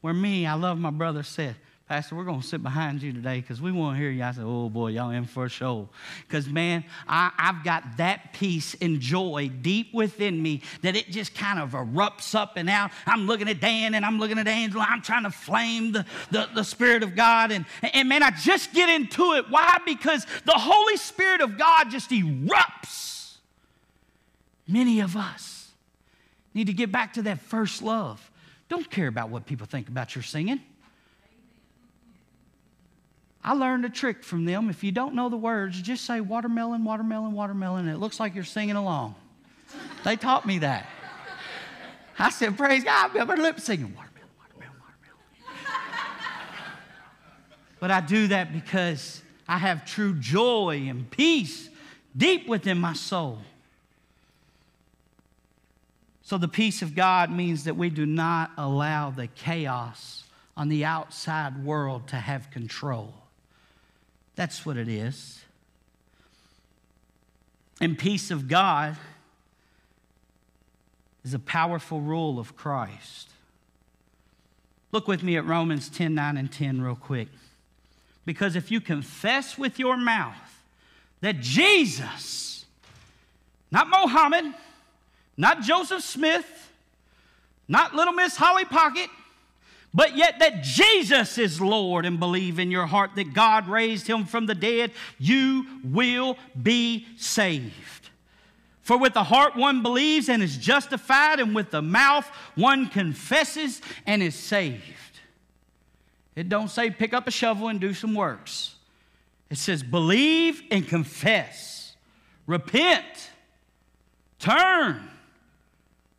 Where 0.02 0.14
me, 0.14 0.46
I 0.46 0.54
love 0.54 0.78
my 0.78 0.92
brother 0.92 1.24
said, 1.24 1.56
Pastor, 1.88 2.16
we're 2.16 2.24
going 2.24 2.42
to 2.42 2.48
sit 2.48 2.64
behind 2.64 3.04
you 3.04 3.14
today 3.14 3.42
because 3.42 3.62
we 3.62 3.72
want 3.72 3.96
to 3.96 4.02
hear 4.02 4.10
you. 4.10 4.24
I 4.24 4.32
said, 4.32 4.44
Oh 4.44 4.70
boy, 4.70 4.88
y'all 4.88 5.12
in 5.12 5.26
for 5.26 5.46
a 5.46 5.50
show. 5.50 5.88
Because, 6.28 6.48
man, 6.48 6.84
I, 7.08 7.32
have 7.38 7.64
got 7.64 7.98
that 7.98 8.34
peace 8.34 8.76
and 8.82 9.00
joy 9.00 9.52
deep 9.62 9.94
within 9.94 10.42
me 10.42 10.64
that 10.82 10.96
it 10.96 11.12
just 11.12 11.36
kind 11.36 11.60
of 11.60 11.74
erupts 11.74 12.34
up 12.34 12.54
and 12.58 12.72
out. 12.72 12.90
I'm 13.06 13.28
looking 13.28 13.48
at 13.48 13.62
Dan 13.62 13.94
and 13.94 14.04
I'm 14.04 14.18
looking 14.18 14.40
at 14.40 14.48
Angela. 14.48 14.84
I'm 14.90 15.04
trying 15.04 15.26
to 15.26 15.30
flame 15.32 15.92
the, 15.92 16.06
the, 16.32 16.50
the 16.56 16.64
Spirit 16.64 17.04
of 17.04 17.16
God. 17.16 17.52
And, 17.52 17.66
and, 17.94 18.10
man, 18.10 18.24
I 18.24 18.32
just 18.32 18.74
get 18.74 18.90
into 18.90 19.34
it. 19.34 19.46
Why? 19.52 19.78
Because 19.86 20.26
the 20.44 20.54
Holy 20.54 20.98
Spirit 20.98 21.42
of 21.42 21.56
God 21.56 21.92
just 21.92 22.10
erupts. 22.10 23.36
Many 24.68 25.02
of 25.02 25.16
us 25.16 25.70
need 26.56 26.66
to 26.66 26.74
get 26.74 26.92
back 26.92 27.14
to 27.14 27.22
that 27.24 27.42
first 27.42 27.84
love. 27.84 28.32
Don't 28.70 28.90
care 28.90 29.08
about 29.08 29.30
what 29.30 29.46
people 29.46 29.68
think 29.68 29.88
about 29.88 30.16
your 30.16 30.24
singing. 30.24 30.62
I 33.46 33.54
learned 33.54 33.86
a 33.86 33.90
trick 33.90 34.24
from 34.24 34.46
them. 34.46 34.72
If 34.72 34.84
you 34.84 34.92
don't 34.92 35.14
know 35.14 35.30
the 35.30 35.38
words, 35.38 35.80
just 35.80 36.04
say 36.04 36.20
watermelon, 36.20 36.84
watermelon, 36.84 37.34
watermelon, 37.34 37.86
and 37.86 37.96
it 37.96 38.00
looks 38.00 38.20
like 38.20 38.34
you're 38.34 38.44
singing 38.44 38.76
along. 38.76 39.14
they 40.04 40.16
taught 40.16 40.48
me 40.48 40.58
that. 40.60 40.90
I 42.18 42.32
said, 42.32 42.58
Praise 42.58 42.84
God, 42.84 43.16
I'm 43.16 43.28
lip 43.28 43.60
singing 43.60 43.94
watermelon, 43.96 44.30
watermelon, 44.40 44.82
watermelon. 44.82 45.78
but 47.80 47.92
I 47.92 48.02
do 48.02 48.28
that 48.30 48.52
because 48.52 49.22
I 49.48 49.60
have 49.60 49.86
true 49.86 50.16
joy 50.16 50.88
and 50.90 51.10
peace 51.12 51.70
deep 52.18 52.48
within 52.48 52.80
my 52.80 52.94
soul. 52.94 53.38
So, 56.24 56.40
the 56.40 56.48
peace 56.48 56.82
of 56.82 56.96
God 56.96 57.30
means 57.30 57.66
that 57.66 57.76
we 57.76 57.92
do 57.92 58.08
not 58.08 58.50
allow 58.58 59.12
the 59.12 59.28
chaos 59.28 60.24
on 60.58 60.68
the 60.68 60.84
outside 60.84 61.64
world 61.64 62.08
to 62.08 62.16
have 62.16 62.50
control. 62.50 63.14
That's 64.36 64.66
what 64.66 64.78
it 64.78 64.88
is. 64.88 65.42
And 67.82 67.98
peace 67.98 68.32
of 68.32 68.48
God 68.48 68.98
is 71.24 71.34
a 71.34 71.40
powerful 71.40 72.00
rule 72.02 72.40
of 72.40 72.56
Christ. 72.56 73.30
Look 74.92 75.08
with 75.08 75.24
me 75.24 75.36
at 75.36 75.46
Romans 75.46 75.90
10 75.90 76.16
9 76.16 76.38
and 76.38 76.52
10 76.52 76.82
real 76.82 76.96
quick. 76.96 77.28
Because 78.26 78.56
if 78.56 78.72
you 78.72 78.82
confess 78.82 79.58
with 79.58 79.78
your 79.78 79.98
mouth 79.98 80.62
that 81.22 81.40
Jesus, 81.40 82.66
not 83.72 83.90
Mohammed, 83.90 84.54
not 85.38 85.62
Joseph 85.62 86.02
Smith, 86.02 86.72
not 87.68 87.94
little 87.94 88.14
Miss 88.14 88.36
Holly 88.38 88.66
Pocket, 88.66 89.10
but 89.96 90.18
yet 90.18 90.40
that 90.40 90.62
Jesus 90.62 91.38
is 91.38 91.62
Lord 91.62 92.06
and 92.06 92.20
believe 92.20 92.60
in 92.60 92.70
your 92.70 92.86
heart 92.86 93.12
that 93.16 93.34
God 93.34 93.70
raised 93.70 94.08
him 94.08 94.26
from 94.26 94.46
the 94.46 94.54
dead, 94.54 94.92
you 95.18 95.66
will 95.86 96.38
be 96.62 97.08
saved. 97.16 98.10
For 98.82 98.98
with 98.98 99.14
the 99.14 99.24
heart 99.24 99.56
one 99.56 99.82
believes 99.82 100.28
and 100.28 100.44
is 100.44 100.58
justified, 100.58 101.40
and 101.40 101.56
with 101.56 101.72
the 101.72 101.82
mouth 101.82 102.28
one 102.56 102.88
confesses 102.90 103.82
and 104.06 104.22
is 104.22 104.36
saved. 104.36 104.84
It 106.36 106.50
don't 106.50 106.70
say 106.70 106.90
pick 106.90 107.14
up 107.14 107.26
a 107.26 107.32
shovel 107.32 107.70
and 107.70 107.80
do 107.80 107.94
some 107.94 108.14
works. 108.14 108.76
It 109.50 109.58
says 109.58 109.82
believe 109.82 110.62
and 110.72 110.86
confess. 110.86 111.96
Repent. 112.48 113.32
Turn. 114.40 115.10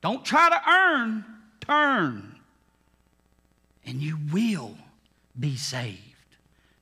Don't 0.01 0.25
try 0.25 0.49
to 0.49 0.71
earn, 0.71 1.25
turn 1.61 2.36
and 3.87 4.03
you 4.03 4.19
will 4.33 4.77
be 5.39 5.57
saved. 5.57 6.01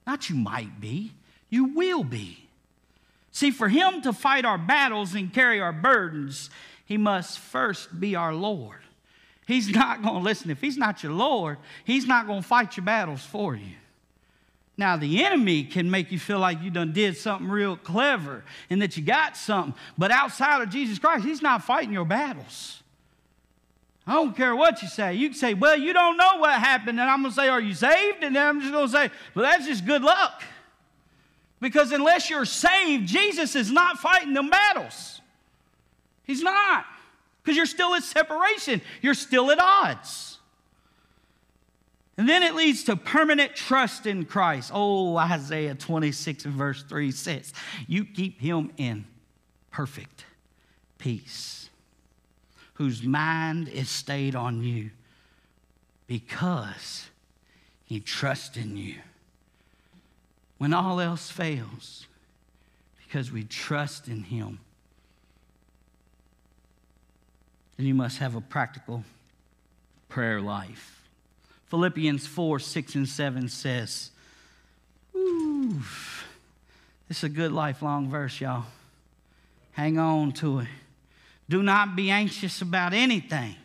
Not 0.07 0.29
you 0.29 0.37
might 0.37 0.81
be, 0.81 1.12
you 1.51 1.64
will 1.64 2.05
be. 2.05 2.49
See, 3.31 3.51
for 3.51 3.69
him 3.69 4.03
to 4.03 4.12
fight 4.12 4.45
our 4.45 4.59
battles 4.59 5.14
and 5.14 5.33
carry 5.33 5.61
our 5.61 5.73
burdens, 5.73 6.51
he 6.87 6.97
must 6.97 7.38
first 7.38 7.99
be 7.99 8.14
our 8.14 8.33
Lord. 8.33 8.81
He's 9.47 9.69
not 9.75 10.03
going 10.03 10.14
to 10.14 10.21
listen. 10.21 10.51
If 10.51 10.61
he's 10.61 10.77
not 10.77 11.03
your 11.03 11.12
Lord, 11.12 11.59
he's 11.85 12.07
not 12.07 12.27
going 12.27 12.43
to 12.43 12.49
fight 12.49 12.77
your 12.77 12.85
battles 12.85 13.25
for 13.25 13.55
you. 13.55 13.75
Now, 14.77 14.97
the 14.97 15.25
enemy 15.25 15.64
can 15.64 15.90
make 15.90 16.11
you 16.11 16.19
feel 16.19 16.40
like 16.40 16.61
you 16.62 16.71
done 16.71 16.93
did 16.93 17.17
something 17.17 17.49
real 17.49 17.77
clever 17.77 18.45
and 18.71 18.83
that 18.83 18.97
you 18.97 19.05
got 19.05 19.37
something. 19.37 19.75
But 19.97 20.11
outside 20.11 20.62
of 20.62 20.71
Jesus 20.71 20.99
Christ, 20.99 21.25
he's 21.25 21.43
not 21.43 21.62
fighting 21.62 21.93
your 21.93 22.05
battles. 22.05 22.83
I 24.07 24.14
don't 24.14 24.37
care 24.37 24.55
what 24.55 24.83
you 24.83 24.88
say. 24.88 25.14
You 25.14 25.31
can 25.31 25.38
say, 25.38 25.55
well, 25.55 25.77
you 25.79 25.93
don't 25.93 26.17
know 26.17 26.37
what 26.37 26.53
happened. 26.53 27.01
And 27.01 27.09
I'm 27.09 27.23
going 27.23 27.33
to 27.33 27.40
say, 27.40 27.49
are 27.49 27.61
you 27.61 27.75
saved? 27.75 28.23
And 28.23 28.37
then 28.37 28.47
I'm 28.47 28.61
just 28.61 28.73
going 28.73 28.87
to 28.87 28.93
say, 28.93 29.11
well, 29.35 29.45
that's 29.45 29.67
just 29.67 29.87
good 29.87 30.03
luck. 30.03 30.43
Because 31.61 31.90
unless 31.93 32.29
you're 32.29 32.45
saved, 32.45 33.09
Jesus 33.09 33.57
is 33.57 33.71
not 33.71 33.99
fighting 33.99 34.35
them 34.35 34.51
battles. 34.51 35.23
He's 36.25 36.43
not. 36.43 36.85
Because 37.43 37.57
you're 37.57 37.67
still 37.67 37.95
at 37.95 38.03
separation, 38.03 38.83
you're 39.01 39.14
still 39.14 39.51
at 39.51 39.59
odds. 39.59 40.38
And 42.17 42.29
then 42.29 42.43
it 42.43 42.55
leads 42.55 42.85
to 42.85 42.97
permanent 42.97 43.57
trust 43.57 44.07
in 44.07 44.25
Christ. 44.25 44.71
Oh, 44.73 45.17
Isaiah 45.17 45.75
26 45.75 46.45
and 46.45 46.55
verse 46.55 46.83
3 46.83 47.11
says, 47.11 47.53
You 47.88 48.05
keep 48.05 48.40
him 48.40 48.71
in 48.77 49.07
perfect 49.71 50.27
peace 50.99 51.63
whose 52.75 53.03
mind 53.03 53.69
is 53.69 53.89
stayed 53.89 54.35
on 54.35 54.63
you 54.63 54.91
because 56.07 57.09
he 57.85 58.01
trusts 58.01 58.57
in 58.57 58.77
you. 58.77 58.97
When 60.59 60.73
all 60.73 61.01
else 61.01 61.31
fails, 61.31 62.07
because 63.15 63.31
we 63.31 63.45
trust 63.45 64.09
in 64.09 64.25
him. 64.25 64.59
Then 67.77 67.87
you 67.87 67.95
must 67.95 68.19
have 68.19 68.35
a 68.35 68.41
practical 68.41 69.05
prayer 70.09 70.41
life. 70.41 71.03
Philippians 71.67 72.27
4 72.27 72.59
6 72.59 72.95
and 72.97 73.09
7 73.09 73.49
says, 73.49 74.11
Ooh, 75.15 75.81
this 77.09 77.19
is 77.19 77.25
a 77.25 77.29
good 77.29 77.53
lifelong 77.53 78.09
verse, 78.11 78.41
y'all. 78.41 78.65
Hang 79.73 79.99
on 79.99 80.33
to 80.33 80.61
it. 80.61 80.69
Do 81.48 81.62
not 81.62 81.94
be 81.94 82.11
anxious 82.11 82.62
about 82.62 82.94
anything, 82.94 83.57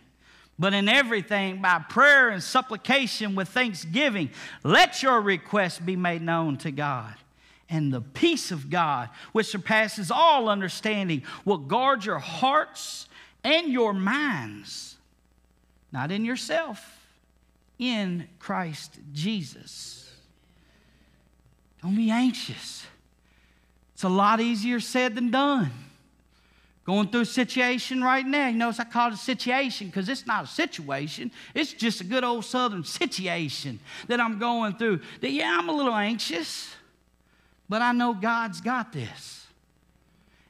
but 0.57 0.73
in 0.73 0.89
everything, 0.89 1.61
by 1.61 1.79
prayer 1.79 2.29
and 2.29 2.43
supplication 2.43 3.35
with 3.35 3.49
thanksgiving, 3.49 4.29
let 4.63 5.01
your 5.01 5.21
requests 5.21 5.79
be 5.79 5.95
made 5.95 6.21
known 6.21 6.57
to 6.57 6.71
God. 6.71 7.13
And 7.69 7.93
the 7.93 8.01
peace 8.01 8.51
of 8.51 8.69
God, 8.69 9.09
which 9.31 9.47
surpasses 9.47 10.11
all 10.11 10.49
understanding, 10.49 11.23
will 11.45 11.59
guard 11.59 12.03
your 12.03 12.19
hearts 12.19 13.07
and 13.43 13.71
your 13.71 13.93
minds, 13.93 14.97
not 15.91 16.11
in 16.11 16.25
yourself, 16.25 16.99
in 17.77 18.27
Christ 18.39 18.99
Jesus. 19.13 20.11
Don't 21.81 21.95
be 21.95 22.09
anxious. 22.09 22.85
It's 23.93 24.03
a 24.03 24.09
lot 24.09 24.41
easier 24.41 24.79
said 24.79 25.15
than 25.15 25.31
done. 25.31 25.71
Going 26.89 27.10
through 27.10 27.21
a 27.21 27.25
situation 27.25 28.04
right 28.04 28.25
now. 28.25 28.47
You 28.47 28.58
notice 28.58 28.80
I 28.80 28.84
call 28.84 29.10
it 29.10 29.13
a 29.13 29.17
situation 29.17 29.89
because 29.89 30.10
it's 30.10 30.25
not 30.25 30.45
a 30.45 30.47
situation. 30.47 31.32
It's 31.54 31.71
just 31.71 32.02
a 32.02 32.04
good 32.04 32.23
old 32.23 32.45
southern 32.45 32.84
situation 32.84 33.80
that 34.08 34.19
I'm 34.19 34.39
going 34.39 34.73
through. 34.75 35.02
That, 35.21 35.30
yeah, 35.30 35.56
I'm 35.60 35.69
a 35.69 35.71
little 35.71 35.93
anxious, 35.93 36.67
but 37.69 37.84
I 37.84 37.91
know 37.91 38.15
God's 38.15 38.60
got 38.60 38.91
this. 38.91 39.45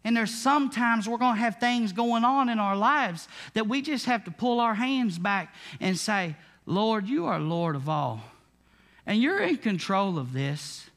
And 0.05 0.15
there's 0.15 0.33
sometimes 0.33 1.09
we're 1.09 1.17
going 1.17 1.35
to 1.35 1.41
have 1.41 1.59
things 1.59 1.91
going 1.91 2.23
on 2.23 2.47
in 2.47 2.57
our 2.57 2.77
lives 2.77 3.27
that 3.53 3.67
we 3.67 3.81
just 3.81 4.05
have 4.05 4.23
to 4.23 4.31
pull 4.31 4.61
our 4.61 4.75
hands 4.75 5.19
back 5.19 5.53
and 5.81 5.97
say, 5.97 6.37
Lord, 6.65 7.09
you 7.09 7.25
are 7.25 7.37
Lord 7.37 7.75
of 7.75 7.89
all. 7.89 8.21
And 9.05 9.21
you're 9.21 9.41
in 9.41 9.57
control 9.57 10.17
of 10.17 10.31
this. 10.31 10.89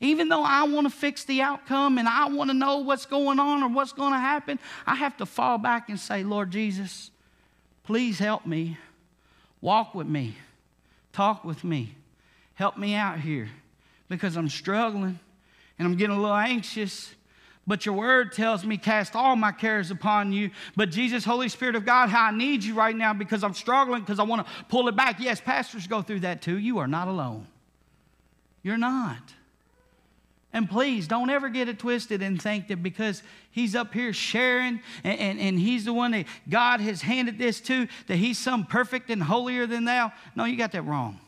Even 0.00 0.28
though 0.28 0.42
I 0.42 0.64
want 0.64 0.86
to 0.86 0.90
fix 0.90 1.24
the 1.24 1.40
outcome 1.40 1.98
and 1.98 2.08
I 2.08 2.28
want 2.28 2.50
to 2.50 2.54
know 2.54 2.78
what's 2.78 3.06
going 3.06 3.38
on 3.38 3.62
or 3.62 3.68
what's 3.68 3.92
going 3.92 4.12
to 4.12 4.18
happen, 4.18 4.58
I 4.86 4.96
have 4.96 5.16
to 5.18 5.26
fall 5.26 5.58
back 5.58 5.88
and 5.88 5.98
say, 5.98 6.24
Lord 6.24 6.50
Jesus, 6.50 7.10
please 7.84 8.18
help 8.18 8.44
me. 8.44 8.76
Walk 9.60 9.94
with 9.94 10.06
me. 10.06 10.36
Talk 11.12 11.44
with 11.44 11.64
me. 11.64 11.94
Help 12.54 12.76
me 12.76 12.94
out 12.94 13.20
here 13.20 13.48
because 14.08 14.36
I'm 14.36 14.48
struggling 14.48 15.18
and 15.78 15.88
I'm 15.88 15.96
getting 15.96 16.16
a 16.16 16.20
little 16.20 16.36
anxious. 16.36 17.14
But 17.66 17.86
your 17.86 17.94
word 17.94 18.32
tells 18.32 18.64
me, 18.64 18.76
cast 18.76 19.16
all 19.16 19.36
my 19.36 19.52
cares 19.52 19.90
upon 19.90 20.32
you. 20.32 20.50
But 20.76 20.90
Jesus, 20.90 21.24
Holy 21.24 21.48
Spirit 21.48 21.76
of 21.76 21.86
God, 21.86 22.10
how 22.10 22.26
I 22.26 22.30
need 22.30 22.62
you 22.62 22.74
right 22.74 22.94
now 22.94 23.14
because 23.14 23.42
I'm 23.42 23.54
struggling 23.54 24.00
because 24.00 24.18
I 24.18 24.24
want 24.24 24.46
to 24.46 24.52
pull 24.68 24.86
it 24.88 24.96
back. 24.96 25.18
Yes, 25.18 25.40
pastors 25.40 25.86
go 25.86 26.02
through 26.02 26.20
that 26.20 26.42
too. 26.42 26.58
You 26.58 26.78
are 26.78 26.86
not 26.86 27.08
alone. 27.08 27.46
You're 28.62 28.76
not. 28.76 29.32
And 30.54 30.70
please 30.70 31.08
don't 31.08 31.30
ever 31.30 31.48
get 31.48 31.68
it 31.68 31.80
twisted 31.80 32.22
and 32.22 32.40
think 32.40 32.68
that 32.68 32.80
because 32.80 33.24
he's 33.50 33.74
up 33.74 33.92
here 33.92 34.12
sharing 34.12 34.80
and, 35.02 35.18
and, 35.18 35.40
and, 35.40 35.58
he's 35.58 35.84
the 35.84 35.92
one 35.92 36.12
that 36.12 36.26
God 36.48 36.80
has 36.80 37.02
handed 37.02 37.38
this 37.38 37.60
to, 37.62 37.88
that 38.06 38.16
he's 38.16 38.38
some 38.38 38.64
perfect 38.64 39.10
and 39.10 39.20
holier 39.20 39.66
than 39.66 39.84
thou. 39.84 40.12
No, 40.36 40.44
you 40.44 40.56
got 40.56 40.70
that 40.70 40.82
wrong. 40.82 41.18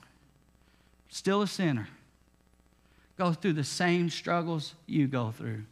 Still 1.08 1.42
a 1.42 1.48
sinner. 1.48 1.88
Go 3.18 3.32
through 3.32 3.54
the 3.54 3.64
same 3.64 4.10
struggles 4.10 4.74
you 4.86 5.08
go 5.08 5.32
through, 5.32 5.64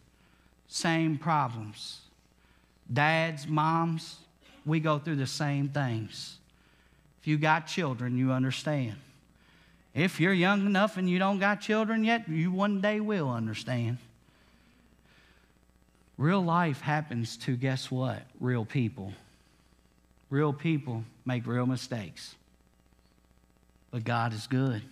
same 0.66 1.16
problems. 1.16 2.00
Dads, 2.92 3.46
moms, 3.46 4.16
we 4.66 4.80
go 4.80 4.98
through 4.98 5.16
the 5.16 5.26
same 5.28 5.68
things. 5.68 6.38
If 7.20 7.28
you 7.28 7.38
got 7.38 7.68
children, 7.68 8.18
you 8.18 8.32
understand. 8.32 8.96
If 9.94 10.18
you're 10.18 10.32
young 10.32 10.66
enough 10.66 10.96
and 10.96 11.08
you 11.08 11.20
don't 11.20 11.38
got 11.38 11.60
children 11.60 12.02
yet, 12.02 12.28
you 12.28 12.50
one 12.50 12.80
day 12.80 12.98
will 12.98 13.30
understand. 13.30 13.98
Real 16.18 16.42
life 16.42 16.80
happens 16.80 17.36
to, 17.38 17.56
guess 17.56 17.90
what? 17.90 18.22
Real 18.40 18.64
people. 18.64 19.12
Real 20.30 20.52
people 20.52 21.04
make 21.24 21.46
real 21.46 21.66
mistakes. 21.66 22.34
But 23.92 24.02
God 24.02 24.32
is 24.32 24.48
good. 24.48 24.82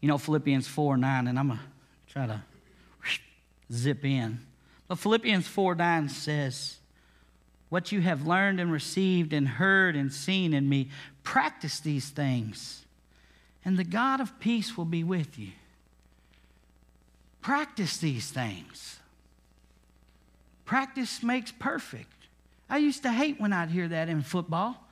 You 0.00 0.08
know, 0.08 0.18
Philippians 0.18 0.66
4 0.66 0.96
9, 0.96 1.28
and 1.28 1.38
I'm 1.38 1.48
going 1.48 1.58
to 1.58 2.12
try 2.12 2.26
to 2.26 2.42
zip 3.72 4.04
in. 4.04 4.40
But 4.88 4.98
Philippians 4.98 5.46
4 5.46 5.74
9 5.74 6.08
says, 6.08 6.76
What 7.68 7.92
you 7.92 8.00
have 8.00 8.26
learned 8.26 8.60
and 8.60 8.72
received 8.72 9.34
and 9.34 9.46
heard 9.46 9.94
and 9.94 10.10
seen 10.12 10.54
in 10.54 10.68
me, 10.68 10.88
practice 11.22 11.80
these 11.80 12.08
things 12.08 12.83
and 13.64 13.78
the 13.78 13.84
God 13.84 14.20
of 14.20 14.38
peace 14.40 14.76
will 14.76 14.84
be 14.84 15.02
with 15.02 15.38
you. 15.38 15.52
Practice 17.40 17.98
these 17.98 18.30
things. 18.30 18.98
Practice 20.64 21.22
makes 21.22 21.52
perfect. 21.52 22.10
I 22.70 22.78
used 22.78 23.02
to 23.02 23.12
hate 23.12 23.40
when 23.40 23.52
I'd 23.52 23.70
hear 23.70 23.88
that 23.88 24.08
in 24.08 24.22
football. 24.22 24.82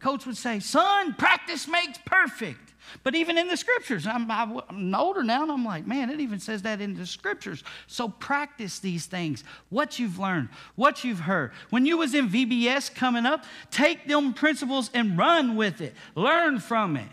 Coach 0.00 0.26
would 0.26 0.36
say, 0.36 0.60
Son, 0.60 1.14
practice 1.14 1.66
makes 1.66 1.98
perfect. 2.04 2.74
But 3.02 3.14
even 3.14 3.38
in 3.38 3.48
the 3.48 3.56
scriptures, 3.56 4.06
I'm, 4.06 4.30
I'm, 4.30 4.94
older 4.94 5.22
now 5.22 5.42
and 5.42 5.50
I'm 5.50 5.64
like, 5.64 5.86
man, 5.86 6.10
it 6.10 6.20
even 6.20 6.38
says 6.38 6.62
that 6.62 6.82
in 6.82 6.94
the 6.94 7.06
scriptures. 7.06 7.64
So 7.86 8.10
practice 8.10 8.78
these 8.78 9.06
things, 9.06 9.42
what 9.70 9.98
you've 9.98 10.18
learned, 10.18 10.50
what 10.74 11.04
you've 11.04 11.20
heard. 11.20 11.52
When 11.70 11.86
you 11.86 11.96
was 11.96 12.14
in 12.14 12.28
VBS 12.28 12.94
coming 12.94 13.24
up, 13.24 13.44
take 13.70 14.06
them 14.06 14.34
principles 14.34 14.90
and 14.92 15.16
run 15.16 15.56
with 15.56 15.80
it. 15.80 15.94
Learn 16.14 16.60
from 16.60 16.96
it. 16.96 17.08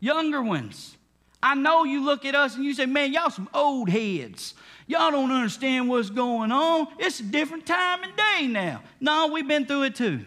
Younger 0.00 0.42
ones. 0.42 0.96
I 1.42 1.54
know 1.54 1.84
you 1.84 2.04
look 2.04 2.24
at 2.24 2.34
us 2.34 2.56
and 2.56 2.64
you 2.64 2.74
say, 2.74 2.86
man, 2.86 3.12
y'all 3.12 3.30
some 3.30 3.48
old 3.54 3.88
heads. 3.88 4.54
Y'all 4.86 5.10
don't 5.10 5.30
understand 5.30 5.88
what's 5.88 6.10
going 6.10 6.52
on. 6.52 6.88
It's 6.98 7.20
a 7.20 7.22
different 7.22 7.64
time 7.64 8.02
and 8.02 8.12
day 8.16 8.46
now. 8.46 8.82
No, 9.00 9.28
we've 9.28 9.46
been 9.46 9.64
through 9.64 9.84
it 9.84 9.94
too. 9.94 10.24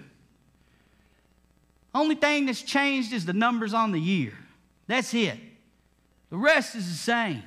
Only 1.93 2.15
thing 2.15 2.47
that's 2.47 2.61
changed 2.61 3.13
is 3.13 3.25
the 3.25 3.33
numbers 3.33 3.73
on 3.73 3.91
the 3.91 3.99
year. 3.99 4.33
That's 4.87 5.13
it. 5.13 5.37
The 6.29 6.37
rest 6.37 6.75
is 6.75 6.87
the 6.87 6.97
same. 6.97 7.43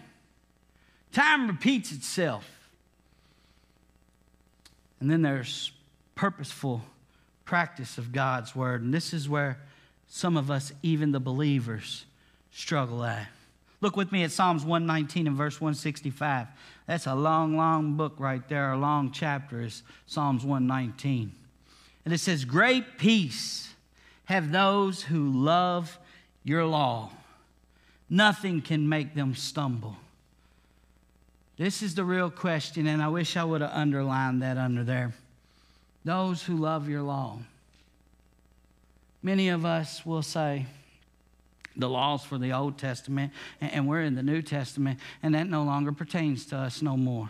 Time 1.10 1.48
repeats 1.48 1.90
itself. 1.90 2.48
And 5.00 5.10
then 5.10 5.22
there's 5.22 5.72
purposeful 6.14 6.82
practice 7.44 7.98
of 7.98 8.12
God's 8.12 8.54
word. 8.54 8.82
And 8.82 8.94
this 8.94 9.12
is 9.12 9.28
where 9.28 9.58
some 10.06 10.36
of 10.36 10.50
us, 10.50 10.72
even 10.82 11.12
the 11.12 11.20
believers, 11.20 12.04
struggle 12.56 13.04
at. 13.04 13.28
Look 13.82 13.96
with 13.96 14.10
me 14.10 14.24
at 14.24 14.32
Psalms 14.32 14.64
119 14.64 15.26
and 15.26 15.36
verse 15.36 15.60
165. 15.60 16.46
That's 16.86 17.06
a 17.06 17.14
long, 17.14 17.56
long 17.56 17.96
book 17.96 18.14
right 18.18 18.46
there. 18.48 18.72
A 18.72 18.78
long 18.78 19.12
chapter 19.12 19.60
is 19.60 19.82
Psalms 20.06 20.42
119. 20.42 21.32
And 22.04 22.14
it 22.14 22.18
says, 22.18 22.46
Great 22.46 22.96
peace 22.96 23.74
have 24.24 24.50
those 24.50 25.02
who 25.02 25.30
love 25.30 25.98
your 26.44 26.64
law. 26.64 27.10
Nothing 28.08 28.62
can 28.62 28.88
make 28.88 29.14
them 29.14 29.34
stumble. 29.34 29.96
This 31.58 31.82
is 31.82 31.94
the 31.94 32.04
real 32.04 32.30
question, 32.30 32.86
and 32.86 33.02
I 33.02 33.08
wish 33.08 33.36
I 33.36 33.44
would 33.44 33.60
have 33.60 33.70
underlined 33.70 34.42
that 34.42 34.56
under 34.56 34.82
there. 34.82 35.14
Those 36.04 36.42
who 36.42 36.56
love 36.56 36.88
your 36.88 37.02
law. 37.02 37.38
Many 39.22 39.48
of 39.50 39.64
us 39.64 40.06
will 40.06 40.22
say, 40.22 40.66
the 41.76 41.88
laws 41.88 42.24
for 42.24 42.38
the 42.38 42.52
Old 42.52 42.78
Testament, 42.78 43.32
and 43.60 43.86
we're 43.86 44.02
in 44.02 44.14
the 44.14 44.22
New 44.22 44.42
Testament, 44.42 44.98
and 45.22 45.34
that 45.34 45.46
no 45.46 45.62
longer 45.62 45.92
pertains 45.92 46.46
to 46.46 46.56
us 46.56 46.82
no 46.82 46.96
more. 46.96 47.28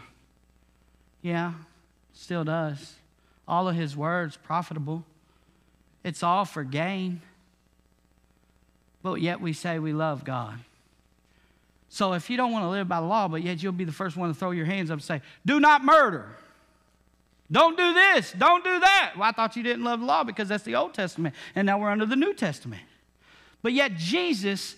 Yeah, 1.23 1.55
still 2.13 2.45
does. 2.45 2.95
All 3.49 3.69
of 3.69 3.77
his 3.77 3.97
words 3.97 4.37
profitable. 4.37 5.05
It's 6.05 6.23
all 6.23 6.45
for 6.45 6.65
gain. 6.65 7.21
But 9.03 9.21
yet 9.21 9.41
we 9.41 9.53
say 9.53 9.79
we 9.79 9.93
love 9.93 10.25
God. 10.25 10.59
So 11.89 12.13
if 12.13 12.29
you 12.29 12.37
don't 12.37 12.53
want 12.53 12.65
to 12.65 12.69
live 12.69 12.89
by 12.89 13.01
the 13.01 13.07
law, 13.07 13.29
but 13.29 13.43
yet 13.43 13.63
you'll 13.63 13.73
be 13.73 13.85
the 13.85 13.93
first 13.93 14.17
one 14.17 14.29
to 14.29 14.35
throw 14.35 14.51
your 14.51 14.67
hands 14.67 14.91
up 14.91 14.97
and 14.97 15.05
say, 15.05 15.23
Do 15.45 15.61
not 15.61 15.85
murder. 15.85 16.27
Don't 17.51 17.77
do 17.77 17.95
this. 17.95 18.33
Don't 18.33 18.65
do 18.65 18.81
that. 18.81 19.13
Well, 19.17 19.29
I 19.29 19.33
thought 19.33 19.57
you 19.57 19.63
didn't 19.63 19.85
love 19.85 20.01
the 20.01 20.07
law 20.07 20.25
because 20.25 20.49
that's 20.49 20.65
the 20.65 20.75
Old 20.75 20.95
Testament. 20.95 21.35
And 21.55 21.67
now 21.67 21.79
we're 21.79 21.91
under 21.91 22.07
the 22.07 22.17
New 22.17 22.35
Testament. 22.35 22.83
But 23.67 23.73
yet 23.73 23.97
Jesus 23.97 24.77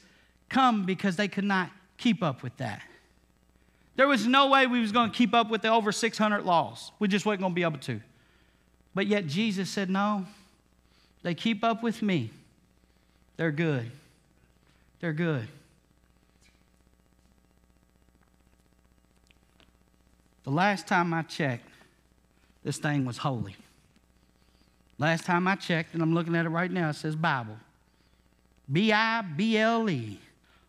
come 0.48 0.86
because 0.86 1.16
they 1.16 1.28
could 1.28 1.44
not 1.44 1.68
keep 1.98 2.22
up 2.22 2.42
with 2.42 2.56
that. 2.56 2.80
There 3.96 4.08
was 4.08 4.26
no 4.26 4.48
way 4.48 4.66
we 4.66 4.80
was 4.80 4.92
going 4.92 5.10
to 5.10 5.14
keep 5.14 5.34
up 5.34 5.50
with 5.50 5.60
the 5.60 5.68
over 5.68 5.92
600 5.92 6.46
laws. 6.46 6.90
We 6.98 7.06
just 7.06 7.26
weren't 7.26 7.40
going 7.40 7.52
to 7.52 7.54
be 7.54 7.64
able 7.64 7.80
to. 7.80 8.00
But 8.94 9.06
yet 9.06 9.26
Jesus 9.26 9.68
said, 9.68 9.90
No, 9.90 10.24
they 11.22 11.34
keep 11.34 11.62
up 11.62 11.82
with 11.82 12.00
me. 12.00 12.30
They're 13.36 13.50
good. 13.50 13.90
They're 15.00 15.12
good. 15.12 15.48
The 20.44 20.50
last 20.50 20.86
time 20.86 21.12
I 21.12 21.24
checked, 21.24 21.68
this 22.64 22.78
thing 22.78 23.04
was 23.04 23.18
holy. 23.18 23.54
Last 24.96 25.26
time 25.26 25.46
I 25.46 25.56
checked, 25.56 25.92
and 25.92 26.02
I'm 26.02 26.14
looking 26.14 26.34
at 26.34 26.46
it 26.46 26.48
right 26.48 26.70
now, 26.70 26.88
it 26.88 26.94
says 26.94 27.14
Bible. 27.14 27.58
B 28.70 28.92
I 28.92 29.22
B 29.22 29.56
L 29.56 29.88
E. 29.88 30.20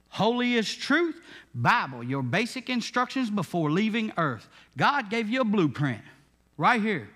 Holy 0.09 0.55
is 0.55 0.73
truth. 0.73 1.21
Bible, 1.53 2.03
your 2.03 2.23
basic 2.23 2.69
instructions 2.69 3.29
before 3.29 3.71
leaving 3.71 4.11
earth. 4.17 4.47
God 4.77 5.09
gave 5.09 5.29
you 5.29 5.41
a 5.41 5.45
blueprint 5.45 6.01
right 6.57 6.81
here. 6.81 7.09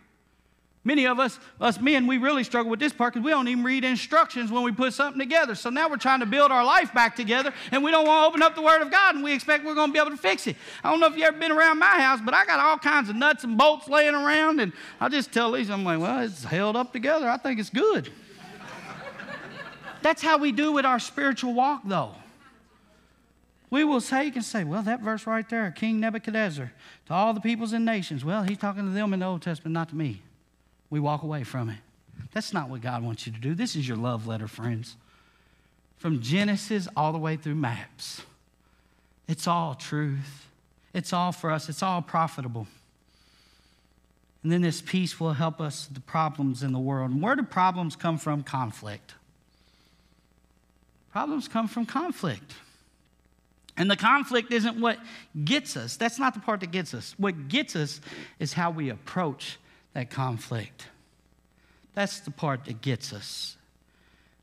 Many 0.85 1.07
of 1.07 1.17
us, 1.17 1.39
us 1.61 1.79
men, 1.79 2.07
we 2.07 2.17
really 2.17 2.43
struggle 2.43 2.69
with 2.69 2.79
this 2.79 2.91
part 2.91 3.13
because 3.13 3.23
we 3.23 3.31
don't 3.31 3.47
even 3.47 3.63
read 3.63 3.85
instructions 3.85 4.51
when 4.51 4.63
we 4.63 4.71
put 4.73 4.93
something 4.93 5.17
together. 5.17 5.55
So 5.55 5.69
now 5.69 5.87
we're 5.87 5.95
trying 5.95 6.19
to 6.19 6.25
build 6.25 6.51
our 6.51 6.65
life 6.65 6.93
back 6.93 7.15
together 7.15 7.53
and 7.71 7.83
we 7.85 7.89
don't 7.89 8.05
want 8.05 8.23
to 8.23 8.27
open 8.27 8.41
up 8.41 8.53
the 8.53 8.61
Word 8.61 8.81
of 8.81 8.91
God 8.91 9.15
and 9.15 9.23
we 9.23 9.33
expect 9.33 9.63
we're 9.63 9.75
going 9.75 9.89
to 9.89 9.93
be 9.93 9.99
able 9.99 10.11
to 10.11 10.17
fix 10.17 10.45
it. 10.45 10.57
I 10.83 10.91
don't 10.91 10.99
know 10.99 11.07
if 11.07 11.15
you've 11.15 11.23
ever 11.23 11.37
been 11.37 11.53
around 11.53 11.79
my 11.79 12.01
house, 12.01 12.19
but 12.23 12.33
I 12.33 12.45
got 12.45 12.59
all 12.59 12.77
kinds 12.77 13.09
of 13.09 13.15
nuts 13.15 13.45
and 13.45 13.57
bolts 13.57 13.87
laying 13.87 14.13
around 14.13 14.59
and 14.59 14.73
I 14.99 15.07
just 15.07 15.31
tell 15.31 15.53
these, 15.53 15.69
I'm 15.69 15.85
like, 15.85 15.99
well, 15.99 16.19
it's 16.19 16.43
held 16.43 16.75
up 16.75 16.91
together. 16.91 17.29
I 17.29 17.37
think 17.37 17.61
it's 17.61 17.69
good. 17.69 18.11
That's 20.03 20.21
how 20.21 20.37
we 20.37 20.51
do 20.51 20.71
with 20.71 20.85
our 20.85 20.99
spiritual 20.99 21.53
walk, 21.53 21.81
though. 21.85 22.13
We 23.69 23.83
will 23.83 24.01
say, 24.01 24.25
you 24.25 24.31
can 24.31 24.43
say, 24.43 24.63
well, 24.63 24.83
that 24.83 24.99
verse 24.99 25.25
right 25.25 25.49
there, 25.49 25.71
King 25.71 25.99
Nebuchadnezzar, 25.99 26.71
to 27.07 27.13
all 27.13 27.33
the 27.33 27.41
peoples 27.41 27.73
and 27.73 27.83
nations. 27.83 28.23
Well, 28.23 28.43
he's 28.43 28.59
talking 28.59 28.83
to 28.83 28.91
them 28.91 29.13
in 29.13 29.21
the 29.21 29.25
Old 29.25 29.41
Testament, 29.41 29.73
not 29.73 29.89
to 29.89 29.95
me 29.95 30.21
we 30.93 30.99
walk 30.99 31.23
away 31.23 31.43
from 31.43 31.71
it. 31.71 31.79
That's 32.33 32.53
not 32.53 32.69
what 32.69 32.81
God 32.81 33.01
wants 33.01 33.25
you 33.25 33.33
to 33.33 33.39
do. 33.39 33.55
This 33.55 33.75
is 33.75 33.87
your 33.87 33.97
love 33.97 34.27
letter, 34.27 34.47
friends. 34.47 34.95
From 35.97 36.21
Genesis 36.21 36.87
all 36.95 37.11
the 37.11 37.17
way 37.17 37.35
through 37.35 37.55
maps. 37.55 38.21
It's 39.27 39.47
all 39.47 39.73
truth. 39.73 40.47
It's 40.93 41.11
all 41.11 41.31
for 41.31 41.49
us. 41.49 41.67
It's 41.67 41.81
all 41.81 42.03
profitable. 42.03 42.67
And 44.43 44.51
then 44.51 44.61
this 44.61 44.83
peace 44.83 45.19
will 45.19 45.33
help 45.33 45.59
us 45.59 45.87
the 45.87 45.99
problems 45.99 46.61
in 46.61 46.73
the 46.73 46.79
world. 46.79 47.09
And 47.09 47.23
where 47.23 47.35
do 47.35 47.41
problems 47.41 47.95
come 47.95 48.19
from? 48.19 48.43
Conflict. 48.43 49.15
Problems 51.13 51.47
come 51.47 51.67
from 51.67 51.85
conflict. 51.85 52.55
And 53.77 53.89
the 53.89 53.95
conflict 53.95 54.51
isn't 54.51 54.81
what 54.81 54.97
gets 55.45 55.77
us. 55.77 55.95
That's 55.95 56.17
not 56.17 56.33
the 56.33 56.39
part 56.39 56.61
that 56.61 56.71
gets 56.71 56.95
us. 56.95 57.13
What 57.17 57.49
gets 57.49 57.75
us 57.75 58.01
is 58.39 58.53
how 58.53 58.71
we 58.71 58.89
approach 58.89 59.59
that 59.93 60.09
conflict. 60.09 60.87
That's 61.93 62.19
the 62.19 62.31
part 62.31 62.65
that 62.65 62.81
gets 62.81 63.13
us. 63.13 63.57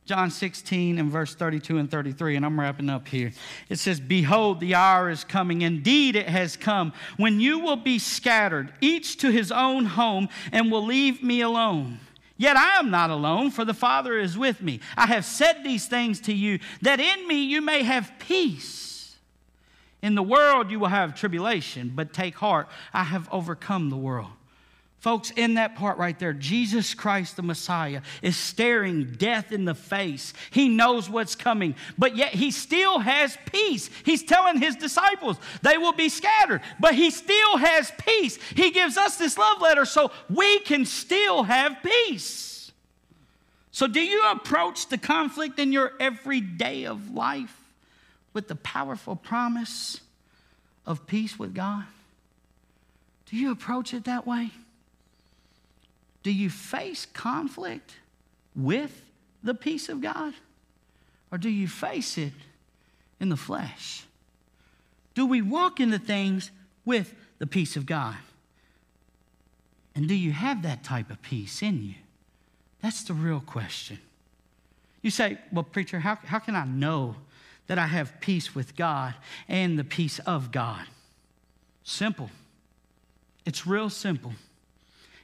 John 0.04 0.30
16 0.30 1.00
and 1.00 1.10
verse 1.10 1.34
32 1.34 1.78
and 1.78 1.90
33, 1.90 2.36
and 2.36 2.46
I'm 2.46 2.58
wrapping 2.58 2.88
up 2.88 3.08
here. 3.08 3.32
It 3.68 3.80
says, 3.80 3.98
Behold, 3.98 4.60
the 4.60 4.76
hour 4.76 5.10
is 5.10 5.24
coming. 5.24 5.62
Indeed, 5.62 6.14
it 6.14 6.28
has 6.28 6.56
come 6.56 6.92
when 7.16 7.40
you 7.40 7.58
will 7.58 7.76
be 7.76 7.98
scattered, 7.98 8.72
each 8.80 9.16
to 9.18 9.32
his 9.32 9.50
own 9.50 9.86
home, 9.86 10.28
and 10.52 10.70
will 10.70 10.86
leave 10.86 11.20
me 11.20 11.40
alone. 11.40 11.98
Yet 12.40 12.56
I 12.56 12.78
am 12.78 12.90
not 12.90 13.10
alone, 13.10 13.50
for 13.50 13.66
the 13.66 13.74
Father 13.74 14.16
is 14.16 14.38
with 14.38 14.62
me. 14.62 14.80
I 14.96 15.08
have 15.08 15.26
said 15.26 15.62
these 15.62 15.86
things 15.86 16.20
to 16.20 16.32
you, 16.32 16.58
that 16.80 16.98
in 16.98 17.28
me 17.28 17.44
you 17.44 17.60
may 17.60 17.82
have 17.82 18.18
peace. 18.18 19.14
In 20.00 20.14
the 20.14 20.22
world 20.22 20.70
you 20.70 20.80
will 20.80 20.88
have 20.88 21.14
tribulation, 21.14 21.92
but 21.94 22.14
take 22.14 22.36
heart, 22.36 22.70
I 22.94 23.04
have 23.04 23.28
overcome 23.30 23.90
the 23.90 23.98
world. 23.98 24.30
Folks, 25.00 25.30
in 25.30 25.54
that 25.54 25.76
part 25.76 25.96
right 25.96 26.18
there, 26.18 26.34
Jesus 26.34 26.92
Christ 26.92 27.36
the 27.36 27.42
Messiah 27.42 28.02
is 28.20 28.36
staring 28.36 29.12
death 29.12 29.50
in 29.50 29.64
the 29.64 29.74
face. 29.74 30.34
He 30.50 30.68
knows 30.68 31.08
what's 31.08 31.34
coming, 31.34 31.74
but 31.96 32.16
yet 32.16 32.34
he 32.34 32.50
still 32.50 32.98
has 32.98 33.38
peace. 33.50 33.88
He's 34.04 34.22
telling 34.22 34.58
his 34.58 34.76
disciples 34.76 35.38
they 35.62 35.78
will 35.78 35.94
be 35.94 36.10
scattered, 36.10 36.60
but 36.78 36.94
he 36.94 37.10
still 37.10 37.56
has 37.56 37.90
peace. 37.98 38.38
He 38.54 38.72
gives 38.72 38.98
us 38.98 39.16
this 39.16 39.38
love 39.38 39.62
letter 39.62 39.86
so 39.86 40.12
we 40.28 40.58
can 40.60 40.84
still 40.84 41.44
have 41.44 41.78
peace. 41.82 42.70
So, 43.72 43.86
do 43.86 44.00
you 44.00 44.30
approach 44.30 44.88
the 44.88 44.98
conflict 44.98 45.58
in 45.58 45.72
your 45.72 45.92
everyday 45.98 46.84
of 46.84 47.14
life 47.14 47.56
with 48.34 48.48
the 48.48 48.56
powerful 48.56 49.16
promise 49.16 50.02
of 50.84 51.06
peace 51.06 51.38
with 51.38 51.54
God? 51.54 51.84
Do 53.30 53.36
you 53.36 53.50
approach 53.50 53.94
it 53.94 54.04
that 54.04 54.26
way? 54.26 54.50
Do 56.22 56.32
you 56.32 56.50
face 56.50 57.06
conflict 57.06 57.96
with 58.54 59.02
the 59.42 59.54
peace 59.54 59.88
of 59.88 60.00
God? 60.00 60.34
Or 61.32 61.38
do 61.38 61.48
you 61.48 61.68
face 61.68 62.18
it 62.18 62.32
in 63.20 63.28
the 63.28 63.36
flesh? 63.36 64.04
Do 65.14 65.26
we 65.26 65.42
walk 65.42 65.80
into 65.80 65.98
things 65.98 66.50
with 66.84 67.14
the 67.38 67.46
peace 67.46 67.76
of 67.76 67.86
God? 67.86 68.16
And 69.94 70.08
do 70.08 70.14
you 70.14 70.32
have 70.32 70.62
that 70.62 70.84
type 70.84 71.10
of 71.10 71.20
peace 71.22 71.62
in 71.62 71.82
you? 71.82 71.94
That's 72.82 73.02
the 73.02 73.14
real 73.14 73.40
question. 73.40 73.98
You 75.02 75.10
say, 75.10 75.38
well, 75.52 75.64
preacher, 75.64 76.00
how, 76.00 76.16
how 76.24 76.38
can 76.38 76.54
I 76.54 76.64
know 76.64 77.16
that 77.66 77.78
I 77.78 77.86
have 77.86 78.20
peace 78.20 78.54
with 78.54 78.76
God 78.76 79.14
and 79.48 79.78
the 79.78 79.84
peace 79.84 80.18
of 80.20 80.52
God? 80.52 80.84
Simple. 81.82 82.30
It's 83.44 83.66
real 83.66 83.90
simple. 83.90 84.32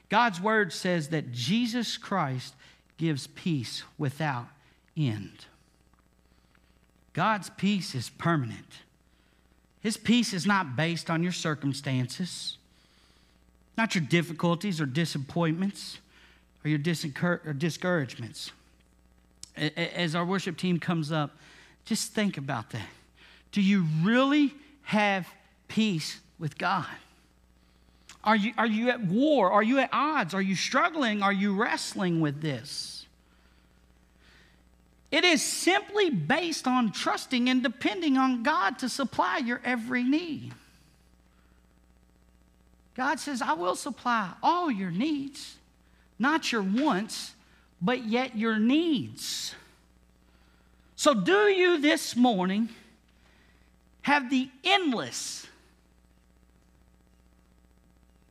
God's 0.09 0.39
word 0.39 0.71
says 0.71 1.09
that 1.09 1.31
Jesus 1.31 1.97
Christ 1.97 2.53
gives 2.97 3.27
peace 3.27 3.83
without 3.97 4.47
end. 4.95 5.45
God's 7.13 7.49
peace 7.51 7.95
is 7.95 8.09
permanent. 8.09 8.81
His 9.81 9.97
peace 9.97 10.33
is 10.33 10.45
not 10.45 10.75
based 10.75 11.09
on 11.09 11.23
your 11.23 11.31
circumstances, 11.31 12.57
not 13.77 13.95
your 13.95 14.03
difficulties 14.03 14.81
or 14.81 14.85
disappointments 14.85 15.99
or 16.63 16.69
your 16.69 16.79
or 17.23 17.53
discouragements. 17.53 18.51
As 19.55 20.15
our 20.15 20.25
worship 20.25 20.57
team 20.57 20.79
comes 20.79 21.11
up, 21.11 21.37
just 21.85 22.13
think 22.13 22.37
about 22.37 22.69
that. 22.71 22.87
Do 23.51 23.61
you 23.61 23.85
really 24.03 24.53
have 24.83 25.27
peace 25.67 26.19
with 26.37 26.57
God? 26.57 26.85
Are 28.23 28.35
you, 28.35 28.53
are 28.57 28.67
you 28.67 28.89
at 28.89 29.01
war? 29.01 29.51
Are 29.51 29.63
you 29.63 29.79
at 29.79 29.89
odds? 29.93 30.33
Are 30.33 30.41
you 30.41 30.55
struggling? 30.55 31.23
Are 31.23 31.33
you 31.33 31.55
wrestling 31.55 32.19
with 32.19 32.41
this? 32.41 33.05
It 35.11 35.23
is 35.23 35.41
simply 35.41 36.09
based 36.09 36.67
on 36.67 36.91
trusting 36.91 37.49
and 37.49 37.63
depending 37.63 38.17
on 38.17 38.43
God 38.43 38.79
to 38.79 38.89
supply 38.89 39.37
your 39.37 39.61
every 39.63 40.03
need. 40.03 40.53
God 42.95 43.19
says, 43.19 43.41
I 43.41 43.53
will 43.53 43.75
supply 43.75 44.33
all 44.43 44.69
your 44.69 44.91
needs, 44.91 45.55
not 46.19 46.51
your 46.51 46.63
wants, 46.63 47.33
but 47.81 48.05
yet 48.05 48.35
your 48.35 48.59
needs. 48.59 49.55
So, 50.95 51.13
do 51.13 51.47
you 51.47 51.79
this 51.79 52.15
morning 52.15 52.69
have 54.01 54.29
the 54.29 54.49
endless 54.63 55.46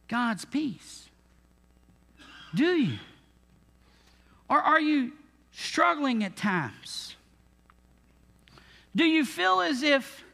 God's 0.09 0.45
peace? 0.45 1.09
Do 2.55 2.64
you? 2.64 2.99
Or 4.49 4.59
are 4.59 4.81
you 4.81 5.12
struggling 5.53 6.23
at 6.25 6.37
times? 6.37 7.16
Do 8.95 9.05
you 9.05 9.25
feel 9.25 9.61
as 9.61 9.83
if, 9.83 10.25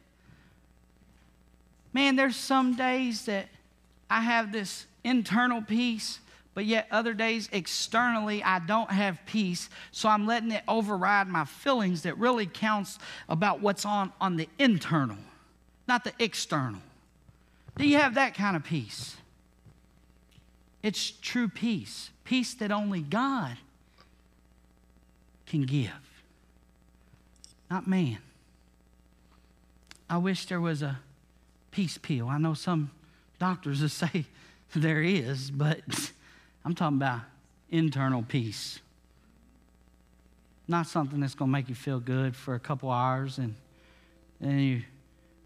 man, 1.92 2.16
there's 2.16 2.37
some 2.37 2.76
days 2.76 3.24
that 3.24 3.48
I 4.08 4.20
have 4.20 4.52
this 4.52 4.87
internal 5.02 5.62
peace, 5.62 6.20
but 6.54 6.64
yet 6.64 6.87
other 6.90 7.14
days 7.14 7.48
externally 7.50 8.42
I 8.44 8.58
don't 8.61 8.90
have 8.90 9.25
peace, 9.27 9.70
so 9.90 10.08
I'm 10.08 10.27
letting 10.27 10.52
it 10.52 10.62
override 10.68 11.27
my 11.27 11.44
feelings 11.44 12.02
that 12.02 12.18
really 12.18 12.46
counts 12.46 12.98
about 13.29 13.60
what's 13.60 13.87
on 13.87 14.12
on 14.20 14.37
the 14.37 14.48
internal, 14.58 15.18
not 15.88 16.04
the 16.04 16.12
external. 16.18 16.83
Do 17.79 17.88
you 17.88 17.96
have 17.96 18.14
that 18.14 18.35
kind 18.35 18.54
of 18.54 18.62
peace? 18.62 19.16
It's 20.83 21.10
true 21.10 21.48
peace, 21.48 22.10
peace 22.24 22.54
that 22.54 22.72
only 22.72 23.00
God 23.00 23.56
can 25.46 25.62
give, 25.62 25.90
not 27.70 27.87
man. 27.87 28.18
I 30.10 30.18
wish 30.18 30.46
there 30.46 30.60
was 30.60 30.83
a 30.83 30.98
peace 31.70 31.98
pill. 31.98 32.28
I 32.28 32.38
know 32.38 32.54
some 32.54 32.90
doctors 33.38 33.80
will 33.80 33.88
say 33.90 34.26
there 34.74 35.02
is, 35.02 35.50
but 35.50 35.80
I'm 36.64 36.74
talking 36.74 36.98
about 36.98 37.20
internal 37.70 38.22
peace. 38.22 38.80
Not 40.68 40.87
something 40.87 41.20
that's 41.20 41.35
going 41.35 41.50
to 41.50 41.52
make 41.52 41.68
you 41.68 41.74
feel 41.74 42.00
good 42.00 42.37
for 42.37 42.54
a 42.54 42.60
couple 42.60 42.90
hours 42.90 43.38
and 43.38 43.54
then 44.40 44.58
you 44.58 44.83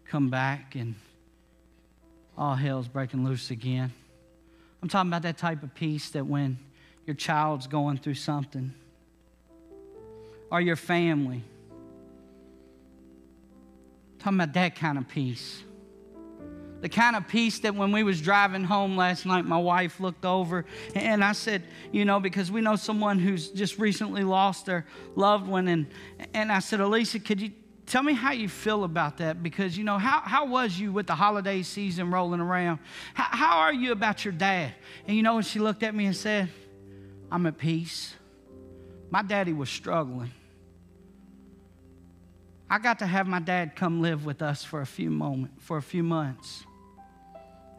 come 0.05 0.29
back 0.29 0.75
and 0.75 0.95
all 2.37 2.55
hell's 2.55 2.87
breaking 2.87 3.25
loose 3.25 3.51
again. 3.51 3.91
I'm 4.81 4.89
talking 4.89 5.09
about 5.09 5.23
that 5.23 5.37
type 5.37 5.63
of 5.63 5.73
peace 5.73 6.09
that 6.11 6.25
when 6.25 6.59
your 7.05 7.15
child's 7.15 7.67
going 7.67 7.97
through 7.97 8.15
something, 8.15 8.73
or 10.51 10.61
your 10.61 10.75
family. 10.75 11.43
talking 14.19 14.39
about 14.39 14.53
that 14.53 14.75
kind 14.75 14.97
of 14.97 15.07
peace. 15.07 15.63
The 16.81 16.89
kind 16.89 17.15
of 17.15 17.27
peace 17.27 17.59
that 17.59 17.73
when 17.73 17.91
we 17.91 18.03
was 18.03 18.21
driving 18.21 18.63
home 18.63 18.97
last 18.97 19.25
night, 19.25 19.45
my 19.45 19.57
wife 19.57 19.99
looked 19.99 20.25
over 20.25 20.65
and 20.93 21.23
I 21.23 21.31
said, 21.31 21.63
you 21.91 22.05
know, 22.05 22.19
because 22.19 22.51
we 22.51 22.61
know 22.61 22.75
someone 22.75 23.19
who's 23.19 23.49
just 23.49 23.79
recently 23.79 24.23
lost 24.23 24.67
their 24.67 24.85
loved 25.15 25.47
one, 25.47 25.67
and 25.67 25.87
and 26.33 26.51
I 26.51 26.59
said, 26.59 26.79
Elisa, 26.79 27.19
could 27.19 27.41
you 27.41 27.51
tell 27.87 28.03
me 28.03 28.13
how 28.13 28.31
you 28.31 28.49
feel 28.49 28.83
about 28.83 29.17
that? 29.17 29.41
Because 29.41 29.77
you 29.77 29.83
know, 29.83 29.97
how 29.97 30.19
how 30.19 30.45
was 30.45 30.77
you 30.77 30.91
with 30.91 31.07
the 31.07 31.15
holiday 31.15 31.63
season 31.63 32.11
rolling 32.11 32.41
around? 32.41 32.79
How, 33.13 33.37
how 33.37 33.57
are 33.59 33.73
you 33.73 33.91
about 33.91 34.23
your 34.23 34.33
dad? 34.33 34.73
And 35.07 35.17
you 35.17 35.23
know, 35.23 35.35
when 35.35 35.43
she 35.43 35.59
looked 35.59 35.81
at 35.83 35.95
me 35.95 36.05
and 36.05 36.15
said, 36.15 36.49
I'm 37.31 37.45
at 37.45 37.57
peace. 37.57 38.13
My 39.09 39.21
daddy 39.21 39.53
was 39.53 39.69
struggling. 39.69 40.31
I 42.69 42.79
got 42.79 42.99
to 42.99 43.07
have 43.07 43.27
my 43.27 43.39
dad 43.39 43.75
come 43.75 44.01
live 44.01 44.25
with 44.25 44.41
us 44.41 44.63
for 44.63 44.81
a 44.81 44.85
few 44.85 45.09
moments, 45.09 45.63
for 45.63 45.77
a 45.77 45.81
few 45.81 46.03
months. 46.03 46.65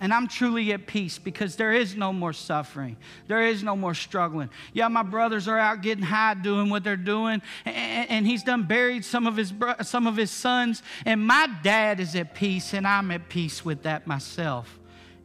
And 0.01 0.15
I'm 0.15 0.29
truly 0.29 0.73
at 0.73 0.87
peace 0.87 1.19
because 1.19 1.57
there 1.57 1.73
is 1.73 1.97
no 1.97 2.13
more 2.13 2.33
suffering. 2.33 2.97
There 3.27 3.43
is 3.43 3.65
no 3.65 3.75
more 3.75 3.95
struggling. 3.95 4.49
Yeah, 4.73 4.87
my 4.89 5.03
brothers 5.03 5.49
are 5.49 5.59
out 5.59 5.83
getting 5.83 6.05
high 6.05 6.35
doing 6.35 6.71
what 6.71 6.85
they're 6.85 6.97
doing, 6.97 7.43
and, 7.65 8.09
and 8.09 8.27
he's 8.27 8.45
done 8.45 8.63
buried 8.63 9.05
some 9.05 9.27
of 9.27 9.37
his 9.37 9.51
bro- 9.51 9.75
some 9.83 10.07
of 10.07 10.17
his 10.17 10.31
sons. 10.31 10.83
And 11.05 11.27
my 11.27 11.49
dad 11.63 11.99
is 11.99 12.15
at 12.15 12.35
peace, 12.35 12.75
and 12.75 12.87
I'm 12.87 13.11
at 13.11 13.29
peace 13.29 13.65
with 13.65 13.83
that 13.83 14.07
myself. 14.07 14.79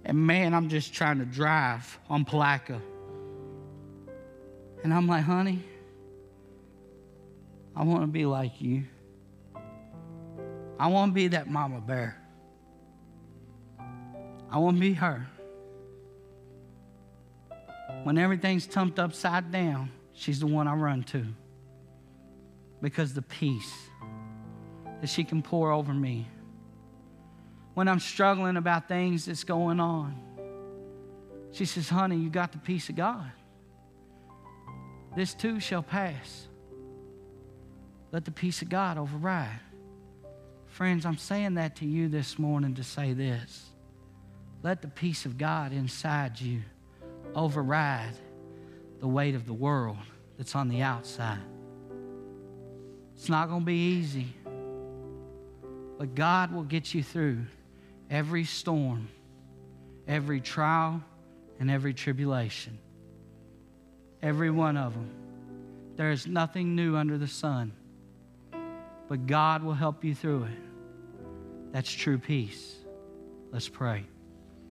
And 0.06 0.18
man, 0.18 0.54
I'm 0.54 0.70
just 0.70 0.94
trying 0.94 1.20
to 1.20 1.26
drive 1.26 2.00
on 2.10 2.26
Palatka. 2.26 2.82
And 4.84 4.94
I'm 4.94 5.08
like, 5.08 5.24
honey, 5.24 5.64
I 7.76 7.84
want 7.84 8.02
to 8.02 8.08
be 8.08 8.26
like 8.26 8.60
you. 8.60 8.84
I 10.80 10.88
want 10.88 11.12
to 11.12 11.14
be 11.14 11.30
that 11.30 11.48
mama 11.48 11.80
bear. 11.80 12.23
I 14.54 14.60
want 14.60 14.78
to 14.78 14.82
be 14.82 14.94
her. 14.94 15.26
When 18.04 18.20
everything's 18.20 18.68
tumped 18.68 19.00
upside 19.00 19.52
down, 19.52 19.90
she's 20.14 20.40
the 20.40 20.46
one 20.46 20.68
I 20.68 20.76
run 20.76 21.02
to. 21.06 21.26
Because 22.80 23.16
the 23.16 23.24
peace 23.24 23.74
that 25.02 25.08
she 25.10 25.24
can 25.24 25.42
pour 25.42 25.72
over 25.72 25.92
me. 25.92 26.28
When 27.74 27.88
I'm 27.88 28.00
struggling 28.00 28.56
about 28.56 28.88
things 28.88 29.26
that's 29.26 29.44
going 29.44 29.80
on, 29.80 30.22
she 31.52 31.66
says, 31.66 31.90
Honey, 31.90 32.18
you 32.18 32.30
got 32.30 32.52
the 32.52 32.60
peace 32.60 32.90
of 32.90 32.96
God. 32.96 33.32
This 35.16 35.34
too 35.34 35.60
shall 35.60 35.82
pass. 35.82 36.48
Let 38.12 38.26
the 38.26 38.32
peace 38.32 38.62
of 38.62 38.70
God 38.70 39.00
override. 39.00 39.60
Friends, 40.68 41.08
I'm 41.08 41.18
saying 41.18 41.56
that 41.56 41.78
to 41.78 41.86
you 41.86 42.08
this 42.08 42.38
morning 42.38 42.76
to 42.76 42.84
say 42.84 43.14
this. 43.14 43.73
Let 44.64 44.82
the 44.82 44.88
peace 44.88 45.26
of 45.26 45.38
God 45.38 45.74
inside 45.74 46.40
you 46.40 46.62
override 47.36 48.14
the 49.02 49.08
weight 49.08 49.36
of 49.36 49.46
the 49.46 49.54
world 49.54 49.98
that's 50.38 50.56
on 50.56 50.70
the 50.70 50.82
outside. 50.82 51.42
It's 53.16 53.28
not 53.28 53.50
going 53.50 53.60
to 53.60 53.66
be 53.66 53.98
easy, 53.98 54.28
but 55.98 56.16
God 56.16 56.54
will 56.54 56.64
get 56.64 56.94
you 56.94 57.04
through 57.04 57.40
every 58.10 58.46
storm, 58.46 59.10
every 60.08 60.40
trial, 60.40 61.04
and 61.60 61.70
every 61.70 61.94
tribulation. 61.94 62.80
Every 64.22 64.50
one 64.50 64.78
of 64.78 64.94
them. 64.94 65.10
There 65.98 66.12
is 66.12 66.26
nothing 66.26 66.74
new 66.76 66.96
under 66.96 67.18
the 67.18 67.28
sun, 67.28 67.74
but 69.10 69.28
God 69.28 69.62
will 69.62 69.74
help 69.74 70.06
you 70.06 70.16
through 70.16 70.46
it. 70.46 70.60
That's 71.74 71.92
true 71.92 72.18
peace. 72.18 72.76
Let's 73.52 73.68
pray. 73.68 74.06